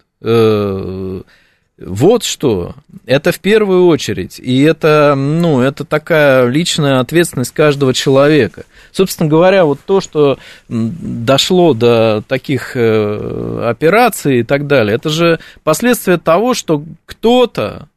[1.81, 2.75] Вот что.
[3.07, 4.39] Это в первую очередь.
[4.39, 8.65] И это, ну, это такая личная ответственность каждого человека.
[8.93, 10.39] Собственно говоря, вот то, что
[10.69, 17.89] дошло до таких э, операций и так далее, это же последствия того, что кто-то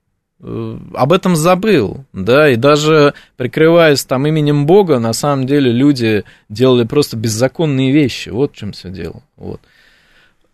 [0.41, 6.23] э, об этом забыл, да, и даже прикрываясь там именем Бога, на самом деле люди
[6.47, 9.59] делали просто беззаконные вещи, вот в чем все дело, вот.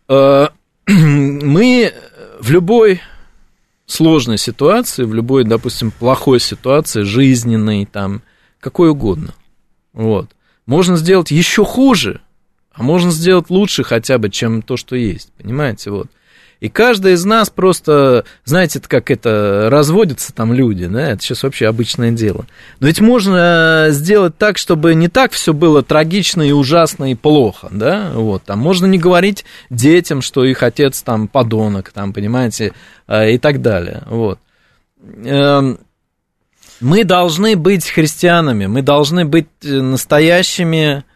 [0.08, 0.48] Э,
[0.88, 1.94] мы
[2.40, 3.02] в любой
[3.90, 8.22] сложной ситуации, в любой, допустим, плохой ситуации, жизненной, там,
[8.60, 9.34] какой угодно.
[9.94, 10.30] Вот.
[10.66, 12.22] Можно сделать еще хуже,
[12.72, 15.32] а можно сделать лучше хотя бы, чем то, что есть.
[15.34, 16.08] Понимаете, вот.
[16.60, 21.68] И каждый из нас просто, знаете, как это, разводятся там люди, да, это сейчас вообще
[21.68, 22.46] обычное дело.
[22.80, 27.70] Но ведь можно сделать так, чтобы не так все было трагично и ужасно и плохо,
[27.72, 32.74] да, вот, там можно не говорить детям, что их отец там подонок, там, понимаете,
[33.08, 34.40] а, и так далее, вот.
[35.24, 35.80] Эм,
[36.82, 41.09] мы должны быть христианами, мы должны быть э, настоящими Э,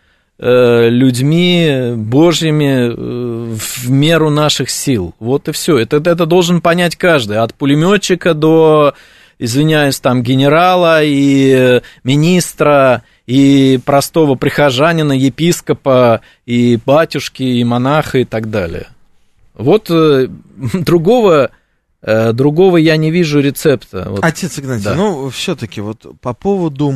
[0.46, 5.14] людьми Божьими э, в меру наших сил.
[5.20, 5.78] Вот и все.
[5.78, 8.94] Это, это должен понять каждый, от пулеметчика до,
[9.40, 18.50] извиняюсь, там, генерала и министра, и простого прихожанина, епископа, и батюшки, и монаха, и так
[18.50, 18.88] далее.
[19.54, 20.28] Вот э,
[20.74, 21.52] другого,
[22.02, 24.08] другого я не вижу рецепта.
[24.10, 24.26] Вот.
[24.26, 24.96] Отец Игнатий, да.
[24.96, 26.96] ну, все-таки вот по поводу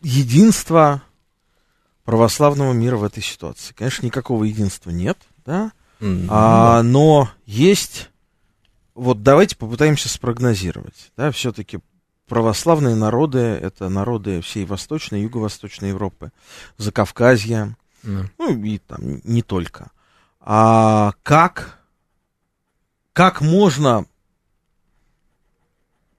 [0.00, 1.02] единства
[2.06, 3.74] православного мира в этой ситуации.
[3.74, 6.26] Конечно, никакого единства нет, да, mm-hmm.
[6.30, 8.10] а, но есть,
[8.94, 11.80] вот давайте попытаемся спрогнозировать, да, все-таки
[12.28, 16.30] православные народы, это народы всей Восточной, Юго-Восточной Европы,
[16.78, 18.26] Закавказья, mm.
[18.38, 19.90] ну и там не только.
[20.40, 21.80] А как,
[23.12, 24.06] как можно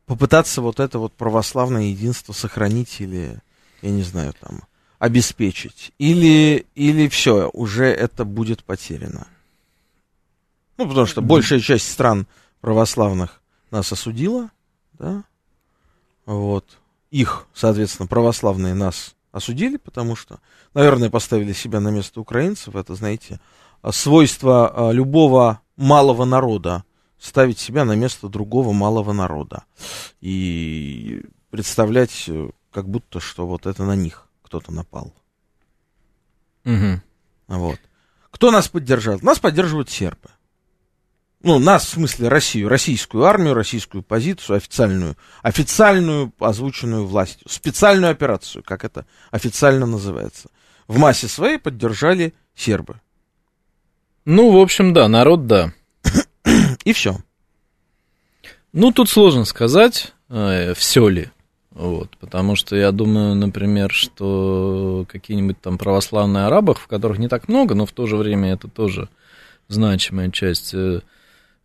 [0.06, 3.40] попытаться вот это вот православное единство сохранить или,
[3.82, 4.64] я не знаю, там,
[5.00, 5.92] обеспечить?
[5.98, 9.28] Или, или все, уже это будет потеряно?
[10.78, 12.28] Ну, потому что большая часть стран
[12.62, 14.50] православных нас осудила,
[14.94, 15.24] да,
[16.26, 16.78] вот,
[17.10, 20.40] их, соответственно, православные нас осудили, потому что,
[20.74, 23.40] наверное, поставили себя на место украинцев, это, знаете,
[23.92, 26.84] свойство а, любого малого народа
[27.20, 29.64] ставить себя на место другого малого народа
[30.22, 35.14] и представлять, э, как будто, что вот это на них кто-то напал.
[36.66, 37.02] Угу.
[37.48, 37.80] Вот.
[38.32, 39.20] Кто нас поддержал?
[39.22, 40.30] Нас поддерживают сербы.
[41.44, 48.64] Ну, нас, в смысле, Россию, российскую армию, российскую позицию, официальную, официальную, озвученную властью, специальную операцию,
[48.64, 50.50] как это официально называется.
[50.88, 53.02] В массе своей поддержали сербы.
[54.24, 55.74] Ну, в общем, да, народ, да.
[56.86, 57.18] И все.
[58.72, 61.32] Ну, тут сложно сказать, э, все ли.
[61.78, 67.48] Вот, потому что я думаю, например, что какие-нибудь там православные арабы, в которых не так
[67.48, 69.10] много, но в то же время это тоже
[69.68, 70.74] значимая часть.
[70.74, 71.02] Э,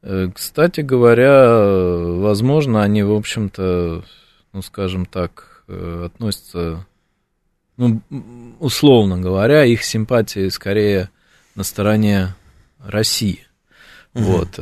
[0.02, 4.04] э, кстати говоря, возможно, они, в общем-то,
[4.52, 6.84] ну, скажем так, э, относятся,
[7.78, 8.02] ну,
[8.60, 11.08] условно говоря, их симпатии скорее
[11.54, 12.34] на стороне
[12.84, 13.46] России.
[14.12, 14.24] Угу.
[14.24, 14.58] Вот.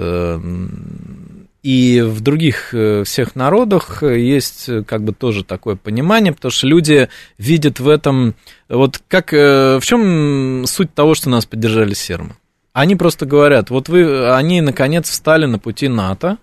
[1.63, 6.51] Э, и в других э, всех народах есть э, как бы тоже такое понимание, потому
[6.51, 7.09] что люди
[7.39, 8.35] видят в этом...
[8.69, 9.33] Вот как...
[9.33, 12.37] В чем суть того, что нас поддержали сермы?
[12.73, 16.39] Они просто говорят, вот вы, они наконец встали на пути НАТО,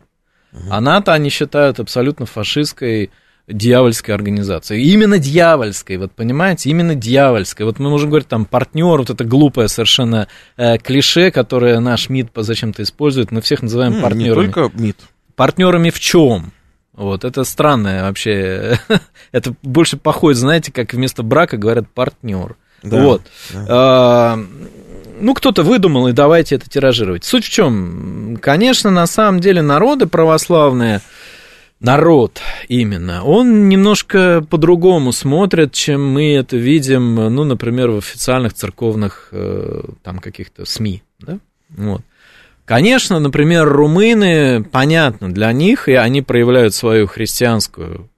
[0.52, 0.64] угу.
[0.70, 3.12] а НАТО они считают абсолютно фашистской
[3.48, 4.84] дьявольской организации.
[4.84, 7.66] Именно дьявольской, вот понимаете, именно дьявольской.
[7.66, 10.28] Вот мы можем говорить там партнер, вот это глупое совершенно
[10.58, 14.48] э, клише, которое наш МИД зачем-то использует, мы всех называем mm, партнерами.
[14.48, 14.98] Не только МИД.
[15.36, 16.52] Партнерами в чем?
[16.94, 18.80] Вот, это странное вообще.
[19.32, 22.58] это больше походит, знаете, как вместо брака говорят партнер.
[22.84, 23.22] Да, вот.
[23.54, 23.66] Да.
[23.70, 24.40] А,
[25.20, 27.24] ну, кто-то выдумал, и давайте это тиражировать.
[27.24, 28.38] Суть в чем?
[28.42, 31.02] Конечно, на самом деле народы православные,
[31.80, 39.30] народ именно, он немножко по-другому смотрит, чем мы это видим, ну, например, в официальных церковных
[39.32, 42.02] э, там каких-то СМИ, да, вот.
[42.66, 48.10] Конечно, например, румыны, понятно, для них, и они проявляют свою христианскую,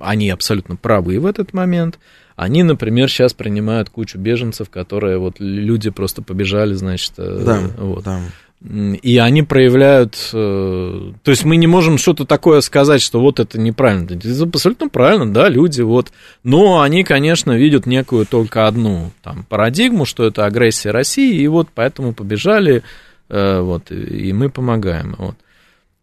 [0.00, 1.98] они абсолютно правы в этот момент,
[2.36, 8.04] они, например, сейчас принимают кучу беженцев, которые вот люди просто побежали, значит, э, да, вот.
[8.04, 8.20] Да.
[8.62, 10.30] И они проявляют...
[10.32, 14.04] Э, то есть мы не можем что-то такое сказать, что вот это неправильно.
[14.04, 16.12] Это абсолютно правильно, да, люди вот...
[16.44, 21.68] Но они, конечно, видят некую только одну там, парадигму, что это агрессия России, и вот
[21.74, 22.82] поэтому побежали,
[23.28, 25.14] э, вот, и мы помогаем.
[25.18, 25.36] Вот.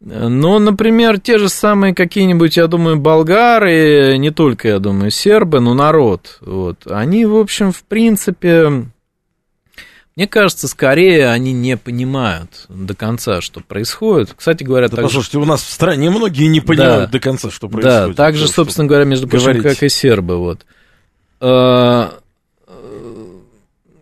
[0.01, 5.73] Но, например, те же самые какие-нибудь, я думаю, болгары, не только, я думаю, сербы, но
[5.73, 8.85] народ, вот, они, в общем, в принципе
[10.15, 14.33] мне кажется, скорее они не понимают до конца, что происходит.
[14.35, 17.49] Кстати говоря, да, так послушайте, у нас в стране многие не понимают да, до конца,
[17.49, 18.09] что происходит.
[18.09, 20.37] Да, так же, собственно говоря, между прочим, как и сербы.
[20.37, 20.65] Вот.
[21.39, 22.19] А,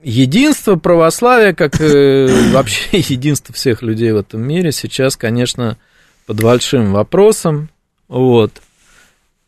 [0.01, 5.78] единство православия, как вообще единство всех людей в этом мире, сейчас, конечно,
[6.26, 7.70] под большим вопросом.
[8.07, 8.51] Вот.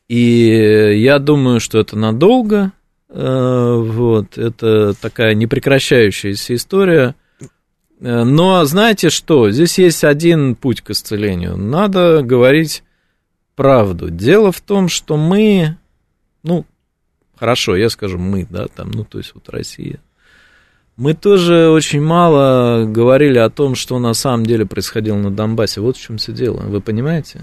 [0.08, 2.72] И я думаю, что это надолго.
[3.14, 7.16] Э, вот, это такая непрекращающаяся история.
[8.00, 9.52] Э, но знаете что?
[9.52, 11.58] Здесь есть один путь к исцелению.
[11.58, 12.84] Надо говорить
[13.56, 14.10] правду.
[14.10, 15.78] Дело в том, что мы,
[16.44, 16.66] ну,
[17.36, 20.00] хорошо, я скажу мы, да, там, ну, то есть вот Россия.
[20.96, 25.82] Мы тоже очень мало говорили о том, что на самом деле происходило на Донбассе.
[25.82, 26.62] Вот в чем все дело.
[26.62, 27.42] Вы понимаете?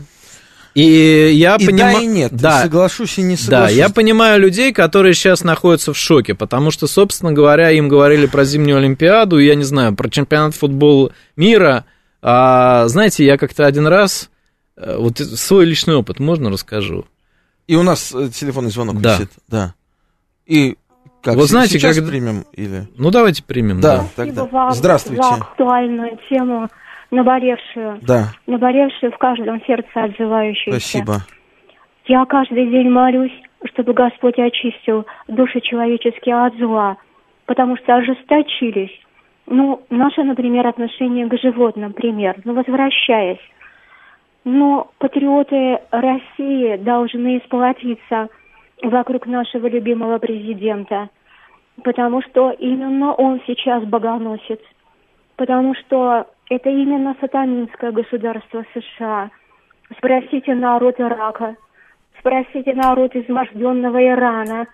[0.78, 1.96] И я и понимаю...
[1.96, 3.74] Да, и нет, да, соглашусь и не соглашусь.
[3.74, 8.26] Да, я понимаю людей, которые сейчас находятся в шоке, потому что, собственно говоря, им говорили
[8.26, 11.84] про зимнюю Олимпиаду, я не знаю, про чемпионат футбола мира.
[12.22, 14.30] А, знаете, я как-то один раз,
[14.76, 17.06] э, вот свой личный опыт можно расскажу?
[17.66, 19.16] И у нас э, телефонный звонок да.
[19.16, 19.74] висит, да.
[20.46, 20.76] И
[21.22, 22.06] как вот знаете, сейчас как...
[22.06, 22.86] примем или...
[22.96, 23.96] Ну, давайте примем, да.
[23.96, 24.06] да.
[24.14, 24.44] Тогда.
[24.44, 25.22] Вам Здравствуйте.
[25.24, 26.68] За актуальную тему
[27.10, 28.32] наболевшую, да.
[28.46, 30.80] наболевшую в каждом сердце отзывающуюся.
[30.80, 31.14] Спасибо.
[32.06, 33.32] Я каждый день молюсь,
[33.66, 36.96] чтобы Господь очистил души человеческие от зла,
[37.46, 38.92] потому что ожесточились.
[39.46, 43.40] Ну, наше, например, отношение к животным, пример, ну, возвращаясь.
[44.44, 48.28] Но патриоты России должны сплотиться
[48.82, 51.08] вокруг нашего любимого президента,
[51.82, 54.60] потому что именно он сейчас богоносец,
[55.36, 59.30] потому что это именно сатанинское государство США.
[59.96, 61.56] Спросите народ Ирака,
[62.18, 64.66] спросите народ изможденного Ирана,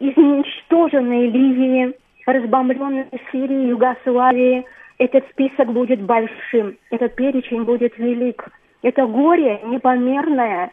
[0.00, 1.94] изничтоженной Ливии,
[2.26, 4.64] разбомбленной Сирии, Югославии.
[4.98, 8.48] Этот список будет большим, этот перечень будет велик.
[8.82, 10.72] Это горе непомерное.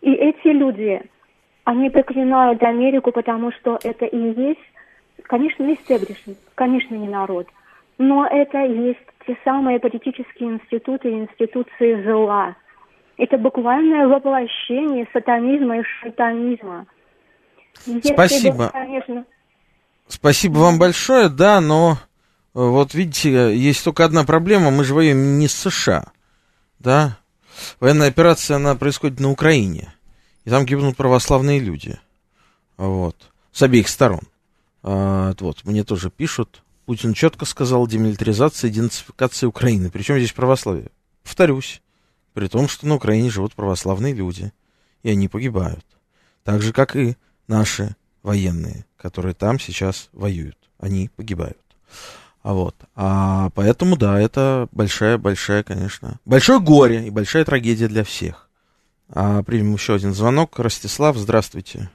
[0.00, 1.02] И эти люди,
[1.64, 4.60] они проклинают Америку, потому что это и есть,
[5.24, 7.46] конечно, истеблишмент, конечно, не народ.
[8.04, 12.56] Но это есть те самые политические институты и институции зла.
[13.16, 16.86] Это буквальное воплощение сатанизма и шайтанизма.
[17.86, 18.56] Если Спасибо.
[18.56, 19.24] Бы, конечно...
[20.08, 21.96] Спасибо вам большое, да, но э,
[22.54, 26.10] вот видите, есть только одна проблема, мы же воюем не с США,
[26.80, 27.18] да,
[27.78, 29.94] военная операция, она происходит на Украине,
[30.44, 32.00] и там гибнут православные люди,
[32.76, 33.16] вот,
[33.52, 34.22] с обеих сторон.
[34.82, 39.90] А, вот, мне тоже пишут, Путин четко сказал демилитаризация и денацификация Украины.
[39.90, 40.90] Причем здесь православие?
[41.22, 41.80] Повторюсь,
[42.34, 44.52] при том, что на Украине живут православные люди,
[45.02, 45.84] и они погибают.
[46.44, 47.16] Так же, как и
[47.46, 50.56] наши военные, которые там сейчас воюют.
[50.78, 51.58] Они погибают.
[52.42, 52.74] А вот.
[52.96, 58.48] А поэтому, да, это большая-большая, конечно, большое горе и большая трагедия для всех.
[59.08, 60.58] А примем еще один звонок.
[60.58, 61.90] Ростислав, здравствуйте.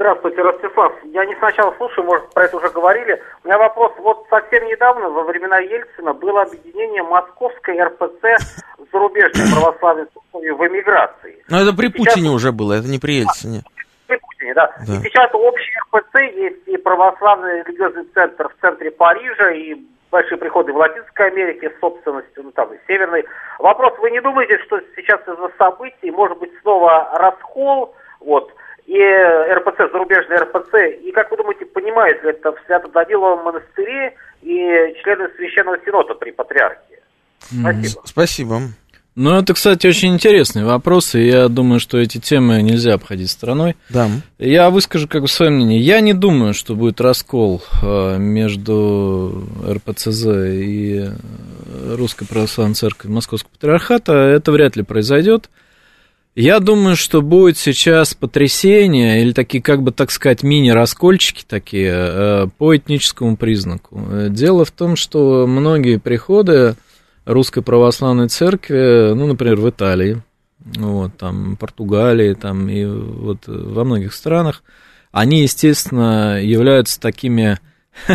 [0.00, 0.94] Здравствуйте, Ростислав.
[1.12, 3.22] Я не сначала слушаю, может, про это уже говорили.
[3.44, 3.92] У меня вопрос.
[3.98, 10.66] Вот совсем недавно, во времена Ельцина, было объединение Московской РПЦ с зарубежной православной церковью в
[10.66, 11.44] эмиграции.
[11.50, 13.60] Но это при Путине уже было, это не при Ельцине.
[14.06, 14.72] При Путине, да.
[14.88, 14.94] Да.
[14.94, 19.76] И сейчас общий РПЦ есть и православный религиозный центр в центре Парижа, и
[20.10, 23.26] большие приходы в Латинской Америке с собственностью, ну там и северной.
[23.58, 28.50] Вопрос, вы не думаете, что сейчас из-за событий может быть снова раскол, вот,
[28.90, 30.74] и РПЦ, зарубежный РПЦ,
[31.04, 34.56] и как вы думаете, понимают ли это в Свято-Даниловом монастыре и
[35.00, 36.98] члены Священного Синода при Патриархе?
[37.38, 38.02] Спасибо.
[38.04, 38.60] Спасибо.
[39.14, 43.76] Ну, это, кстати, очень интересный вопрос, и я думаю, что эти темы нельзя обходить стороной.
[43.90, 44.08] Да.
[44.38, 45.78] Я выскажу как бы свое мнение.
[45.78, 51.10] Я не думаю, что будет раскол э, между РПЦЗ и
[51.96, 54.14] Русской Православной Церковью Московского Патриархата.
[54.14, 55.48] Это вряд ли произойдет.
[56.36, 62.46] Я думаю, что будет сейчас потрясение или такие, как бы так сказать, мини-раскольчики такие э,
[62.56, 64.00] по этническому признаку.
[64.08, 66.76] Э, Дело в том, что многие приходы
[67.24, 70.22] Русской Православной Церкви, ну, например, в Италии,
[70.76, 74.62] вот, там, Португалии, там, и вот во многих странах,
[75.10, 77.58] они, естественно, являются такими,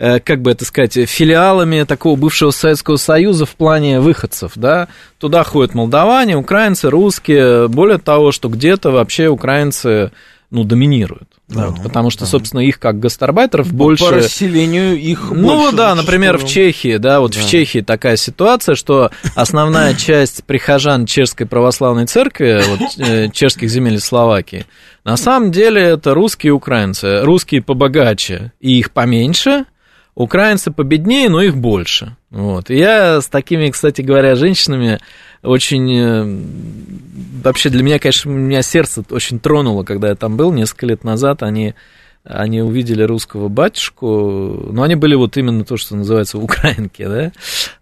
[0.00, 4.88] как бы это сказать, филиалами такого бывшего Советского Союза в плане выходцев, да,
[5.18, 10.10] туда ходят молдаване, украинцы, русские, более того, что где-то вообще украинцы,
[10.50, 12.26] ну, доминируют, Да, вот, потому что, да.
[12.26, 14.04] собственно, их как гастарбайтеров больше...
[14.04, 16.46] По расселению их Ну больше да, например, в.
[16.46, 17.40] Чехии, да, вот Да.
[17.40, 24.00] в Чехии такая ситуация, что основная часть прихожан Чешской православной церкви, вот, э, чешских земель
[24.00, 24.64] Словакии,
[25.04, 27.20] на самом деле это русские и украинцы.
[27.22, 29.66] Русские побогаче и их поменьше,
[30.22, 32.16] украинцы победнее, но их больше.
[32.30, 32.70] Вот.
[32.70, 34.98] И я с такими, кстати говоря, женщинами
[35.42, 35.90] очень...
[35.96, 36.40] э,
[37.42, 41.42] Вообще для меня, конечно, меня сердце очень тронуло, когда я там был несколько лет назад.
[41.42, 41.74] Они
[42.22, 47.32] они увидели русского батюшку, но они были вот именно то, что называется украинки, да,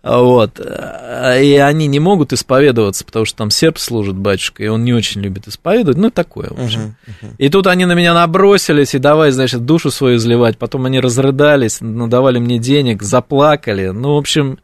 [0.03, 4.93] вот, и они не могут исповедоваться, потому что там серб служит батюшка, и он не
[4.93, 6.95] очень любит исповедовать, ну, такое, в общем.
[7.39, 11.81] И тут они на меня набросились, и давай, значит, душу свою изливать, потом они разрыдались,
[11.81, 14.61] надавали мне денег, заплакали, ну, в общем,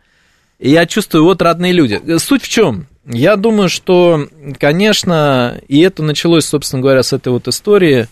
[0.60, 2.00] я чувствую, вот родные люди.
[2.18, 2.86] Суть в чем?
[3.06, 8.06] Я думаю, что, конечно, и это началось, собственно говоря, с этой вот истории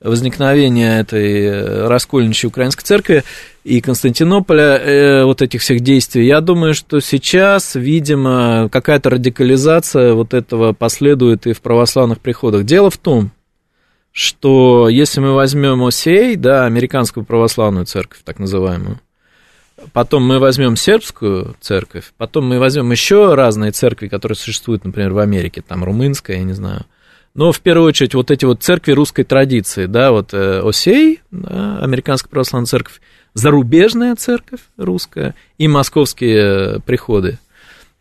[0.00, 3.24] возникновения этой раскольничьей украинской церкви
[3.64, 6.26] и Константинополя, э, вот этих всех действий.
[6.26, 12.64] Я думаю, что сейчас, видимо, какая-то радикализация вот этого последует и в православных приходах.
[12.64, 13.32] Дело в том,
[14.12, 19.00] что если мы возьмем ОСЕЙ, да, американскую православную церковь, так называемую,
[19.92, 25.18] потом мы возьмем сербскую церковь, потом мы возьмем еще разные церкви, которые существуют, например, в
[25.18, 26.84] Америке, там румынская, я не знаю.
[27.38, 31.78] Но в первую очередь вот эти вот церкви русской традиции, да, вот э, ОСЕЙ, да,
[31.78, 33.00] Американская православная церковь,
[33.32, 37.38] зарубежная церковь русская и московские э, приходы.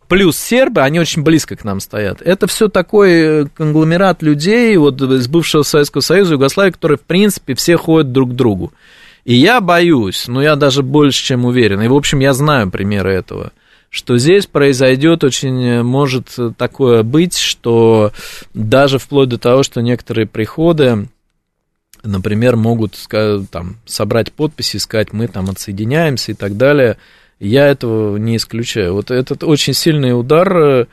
[0.08, 2.20] Плюс сербы, они очень близко к нам стоят.
[2.24, 7.54] Это все такой э, конгломерат людей вот из бывшего Советского Союза, Югославии, которые, в принципе,
[7.54, 8.74] все ходят друг к другу.
[9.24, 13.14] И я боюсь, ну я даже больше, чем уверен, и в общем я знаю примеры
[13.14, 13.52] этого,
[13.90, 18.12] что здесь произойдет очень, э, может такое быть, что
[18.54, 21.08] даже вплоть до того, что некоторые приходы,
[22.04, 26.98] например, могут там, собрать подписи, сказать, мы там отсоединяемся и так далее.
[27.40, 28.94] Я этого не исключаю.
[28.94, 30.88] Вот этот очень сильный удар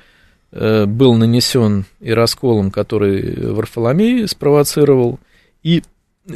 [0.52, 5.18] э, был нанесен и расколом, который Варфоломей спровоцировал,
[5.62, 5.82] и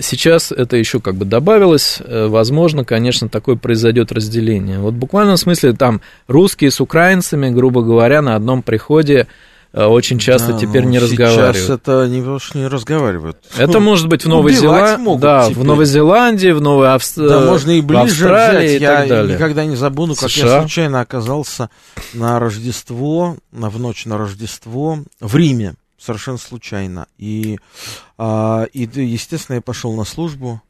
[0.01, 4.79] сейчас это еще как бы добавилось, э, возможно, конечно, такое произойдет разделение.
[4.79, 9.27] Вот буквально в смысле там русские с украинцами, грубо говоря, на одном приходе
[9.73, 11.57] э, очень часто Да, теперь ну, не разговаривают.
[11.57, 13.39] Сейчас это не, уж не разговаривают.
[13.57, 15.59] Это может быть в Новой Зеландии, да, теперь.
[15.59, 17.17] в Новой Зеландии, в Новой Авст...
[17.17, 18.81] Да, можно и ближе Австралии взять.
[18.81, 19.35] и Я так далее.
[19.37, 20.61] никогда не забуду, как я США.
[20.61, 21.71] случайно оказался
[22.13, 27.07] на Рождество, на, в ночь на Рождество в Риме, совершенно случайно.
[27.19, 27.59] И,
[28.17, 30.63] а, и естественно, я пошел на службу.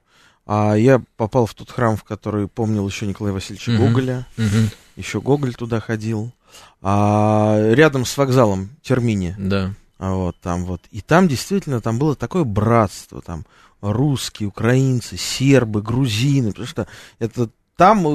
[0.50, 3.86] А я попал в тот храм, в который помнил еще Николая Васильевича Мгм.
[3.86, 4.26] Гоголя.
[4.38, 6.32] Мгм, Еще Гоголь туда ходил.
[6.80, 9.34] А, рядом с вокзалом Термини.
[9.38, 9.74] да.
[9.98, 10.80] А Вот там вот.
[10.92, 13.44] И там действительно там было такое братство, там
[13.80, 16.86] русские, украинцы, сербы, грузины, потому что
[17.18, 18.06] это там,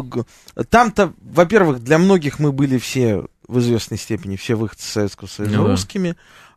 [0.69, 5.57] там-то, во-первых, для многих мы были все в известной степени все выходцы из Советского Союза
[5.57, 5.73] Ну да.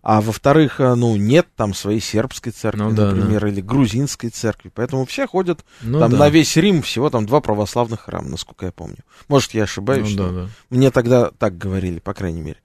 [0.09, 4.71] А во-вторых, э, ну, нет там своей сербской церкви, Ну да, например, или грузинской церкви,
[4.73, 6.17] поэтому все ходят Ну там да.
[6.17, 8.99] на весь Рим всего там два православных храма, насколько я помню.
[9.27, 10.49] Может, я ошибаюсь, Ну да, да.
[10.71, 12.59] мне тогда так говорили, по крайней мере.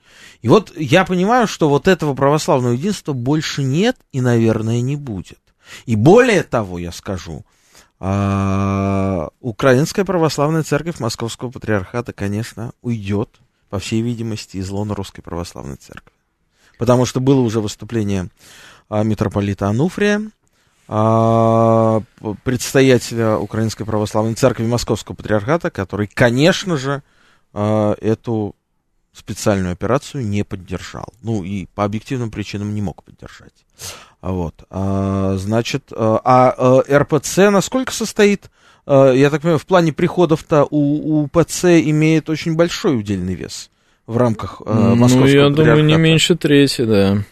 [0.43, 5.39] И вот я понимаю, что вот этого православного единства больше нет и, наверное, не будет.
[5.87, 7.43] И более того, я скажу,
[7.99, 13.29] а, Украинская православная церковь Московского патриархата, конечно, уйдет,
[13.71, 16.13] по всей видимости, из лона Русской православной церкви.
[16.81, 18.29] Потому что было уже выступление
[18.89, 20.19] а, митрополита Ануфрия,
[20.87, 22.01] а,
[22.43, 27.03] предстоятеля Украинской православной церкви Московского патриархата, который, конечно же,
[27.53, 28.55] а, эту
[29.13, 31.13] специальную операцию не поддержал.
[31.21, 33.63] Ну и по объективным причинам не мог поддержать.
[34.19, 34.63] Вот.
[34.71, 38.49] А, значит, а, а РПЦ насколько состоит?
[38.87, 43.69] Я так понимаю, в плане приходов-то у, у ПЦ имеет очень большой удельный вес
[44.11, 47.23] в рамках московского Ну, я думаю, не меньше трети, да.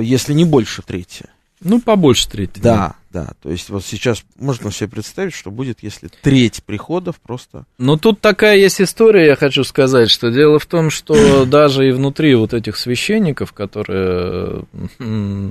[0.00, 1.26] Если не больше трети.
[1.60, 2.60] Ну, побольше трети.
[2.60, 3.32] Да, да, да.
[3.42, 7.64] То есть вот сейчас можно себе представить, что будет, если треть приходов просто...
[7.78, 11.92] Ну, тут такая есть история, я хочу сказать, что дело в том, что даже и
[11.92, 14.66] внутри вот этих священников, которые,
[15.00, 15.50] э,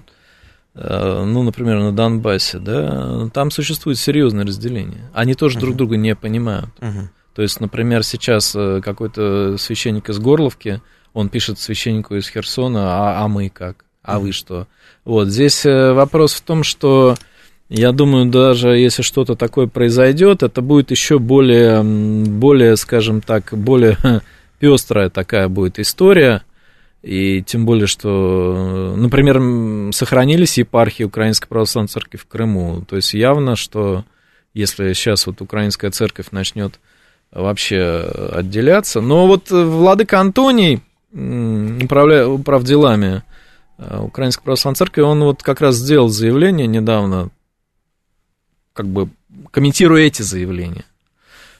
[0.77, 5.09] ну, например, на Донбассе, да, там существует серьезное разделение.
[5.13, 5.61] Они тоже uh-huh.
[5.61, 6.69] друг друга не понимают.
[6.79, 7.09] Uh-huh.
[7.37, 10.81] То есть, например, сейчас э, какой-то священник из Горловки,
[11.13, 13.85] он пишет священнику из Херсона, а, а мы как?
[14.01, 14.65] А вы что?
[15.05, 17.15] Вот здесь э, вопрос в том, что
[17.69, 23.99] я думаю, даже если что-то такое произойдет, это будет еще более, более, скажем так, более
[24.59, 26.41] пестрая такая будет история.
[27.03, 32.83] И тем более, что, например, сохранились епархии Украинской Православной Церкви в Крыму.
[32.89, 34.05] То есть явно, что
[34.55, 36.79] если сейчас вот Украинская Церковь начнет
[37.31, 39.01] вообще отделяться.
[39.01, 42.27] Но вот Владыка Антоний, управля...
[42.27, 43.23] управ делами
[43.77, 47.29] Э, Украинской Православной Церкви, он вот как раз сделал заявление недавно,
[48.73, 49.09] как бы
[49.51, 50.85] комментируя эти заявления.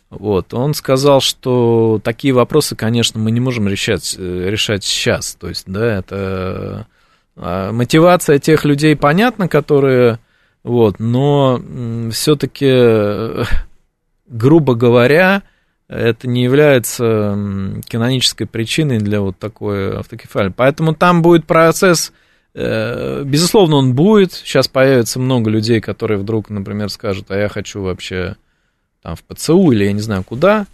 [0.09, 5.35] Вот, он сказал, что такие вопросы, конечно, мы не можем решать, э, решать сейчас.
[5.35, 6.87] То есть, да, это
[7.35, 10.19] э, мотивация тех людей понятна, которые,
[10.63, 11.61] вот, но
[12.11, 13.45] все-таки,
[14.27, 15.43] грубо говоря,
[15.89, 17.37] это не является
[17.87, 20.53] канонической причиной для вот такой автокефалии.
[20.55, 22.11] Поэтому там будет процесс,
[22.53, 24.33] э, безусловно, он будет.
[24.33, 28.35] Сейчас появится много людей, которые вдруг, например, скажут, а я хочу вообще
[29.01, 30.67] там в ПЦУ или я не знаю куда.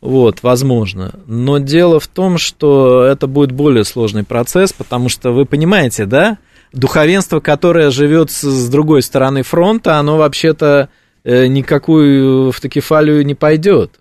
[0.00, 1.12] Вот, возможно.
[1.26, 6.38] Но дело в том, что это будет более сложный процесс, потому что вы понимаете, да,
[6.72, 10.88] духовенство, которое живет с другой стороны фронта, оно вообще-то
[11.22, 14.00] э, никакую автокефалию не пойдет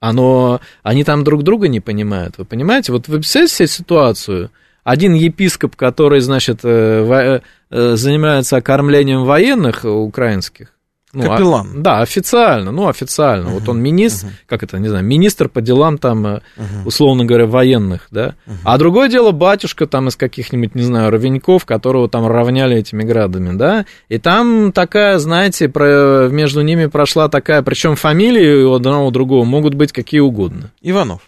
[0.00, 2.38] оно, они там друг друга не понимают.
[2.38, 2.92] Вы понимаете?
[2.92, 4.50] Вот вы представляете себе ситуацию?
[4.84, 7.40] Один епископ, который, значит, э,
[7.70, 10.68] э, занимается окормлением военных украинских,
[11.16, 11.68] ну, а Капеллан.
[11.74, 13.48] А, да, официально, ну, официально.
[13.48, 14.46] Uh-huh, вот он министр, uh-huh.
[14.46, 16.40] как это, не знаю, министр по делам там, uh-huh.
[16.84, 18.34] условно говоря, военных, да.
[18.46, 18.54] Uh-huh.
[18.64, 23.56] А другое дело батюшка там из каких-нибудь, не знаю, ровеньков, которого там равняли этими градами,
[23.56, 23.86] да.
[24.08, 29.44] И там такая, знаете, про, между ними прошла такая, причем фамилии у одного у другого
[29.44, 30.70] могут быть какие угодно.
[30.82, 31.22] Иванов.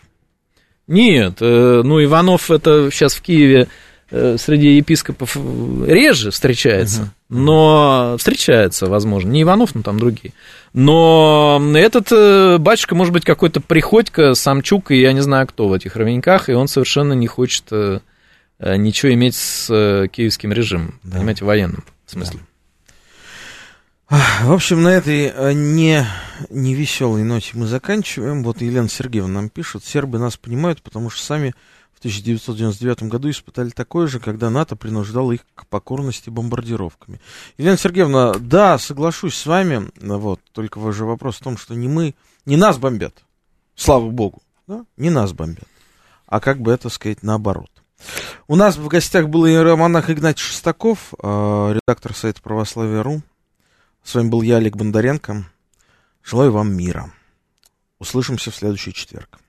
[0.87, 3.69] Нет, э, ну, Иванов это сейчас в Киеве
[4.11, 7.09] среди епископов реже встречается, uh-huh.
[7.29, 10.33] но встречается, возможно, не Иванов, но там другие.
[10.73, 15.73] Но этот э, батюшка может быть какой-то Приходько, Самчук, и я не знаю кто в
[15.73, 18.01] этих ровеньках, и он совершенно не хочет э,
[18.59, 21.17] ничего иметь с киевским режимом, да.
[21.17, 22.41] понимаете, военным в смысле.
[22.41, 24.19] Да.
[24.43, 26.07] В общем, на этой не,
[26.49, 28.43] не веселой ноте мы заканчиваем.
[28.43, 31.55] Вот Елена Сергеевна нам пишет, сербы нас понимают, потому что сами
[31.99, 37.21] в 1999 году испытали такое же, когда НАТО принуждало их к покорности бомбардировками.
[37.57, 42.15] Елена Сергеевна, да, соглашусь с вами, вот, только же вопрос в том, что не мы,
[42.47, 43.25] не нас бомбят,
[43.75, 45.67] слава богу, да, не нас бомбят,
[46.27, 47.71] а как бы это сказать наоборот.
[48.47, 53.23] У нас в гостях был иеромонах Игнатий Шестаков, э, редактор сайта Православия.ру.
[54.05, 55.45] С вами был я, Олег Бондаренко.
[56.23, 57.13] Желаю вам мира.
[57.99, 59.41] Услышимся в следующий четверг.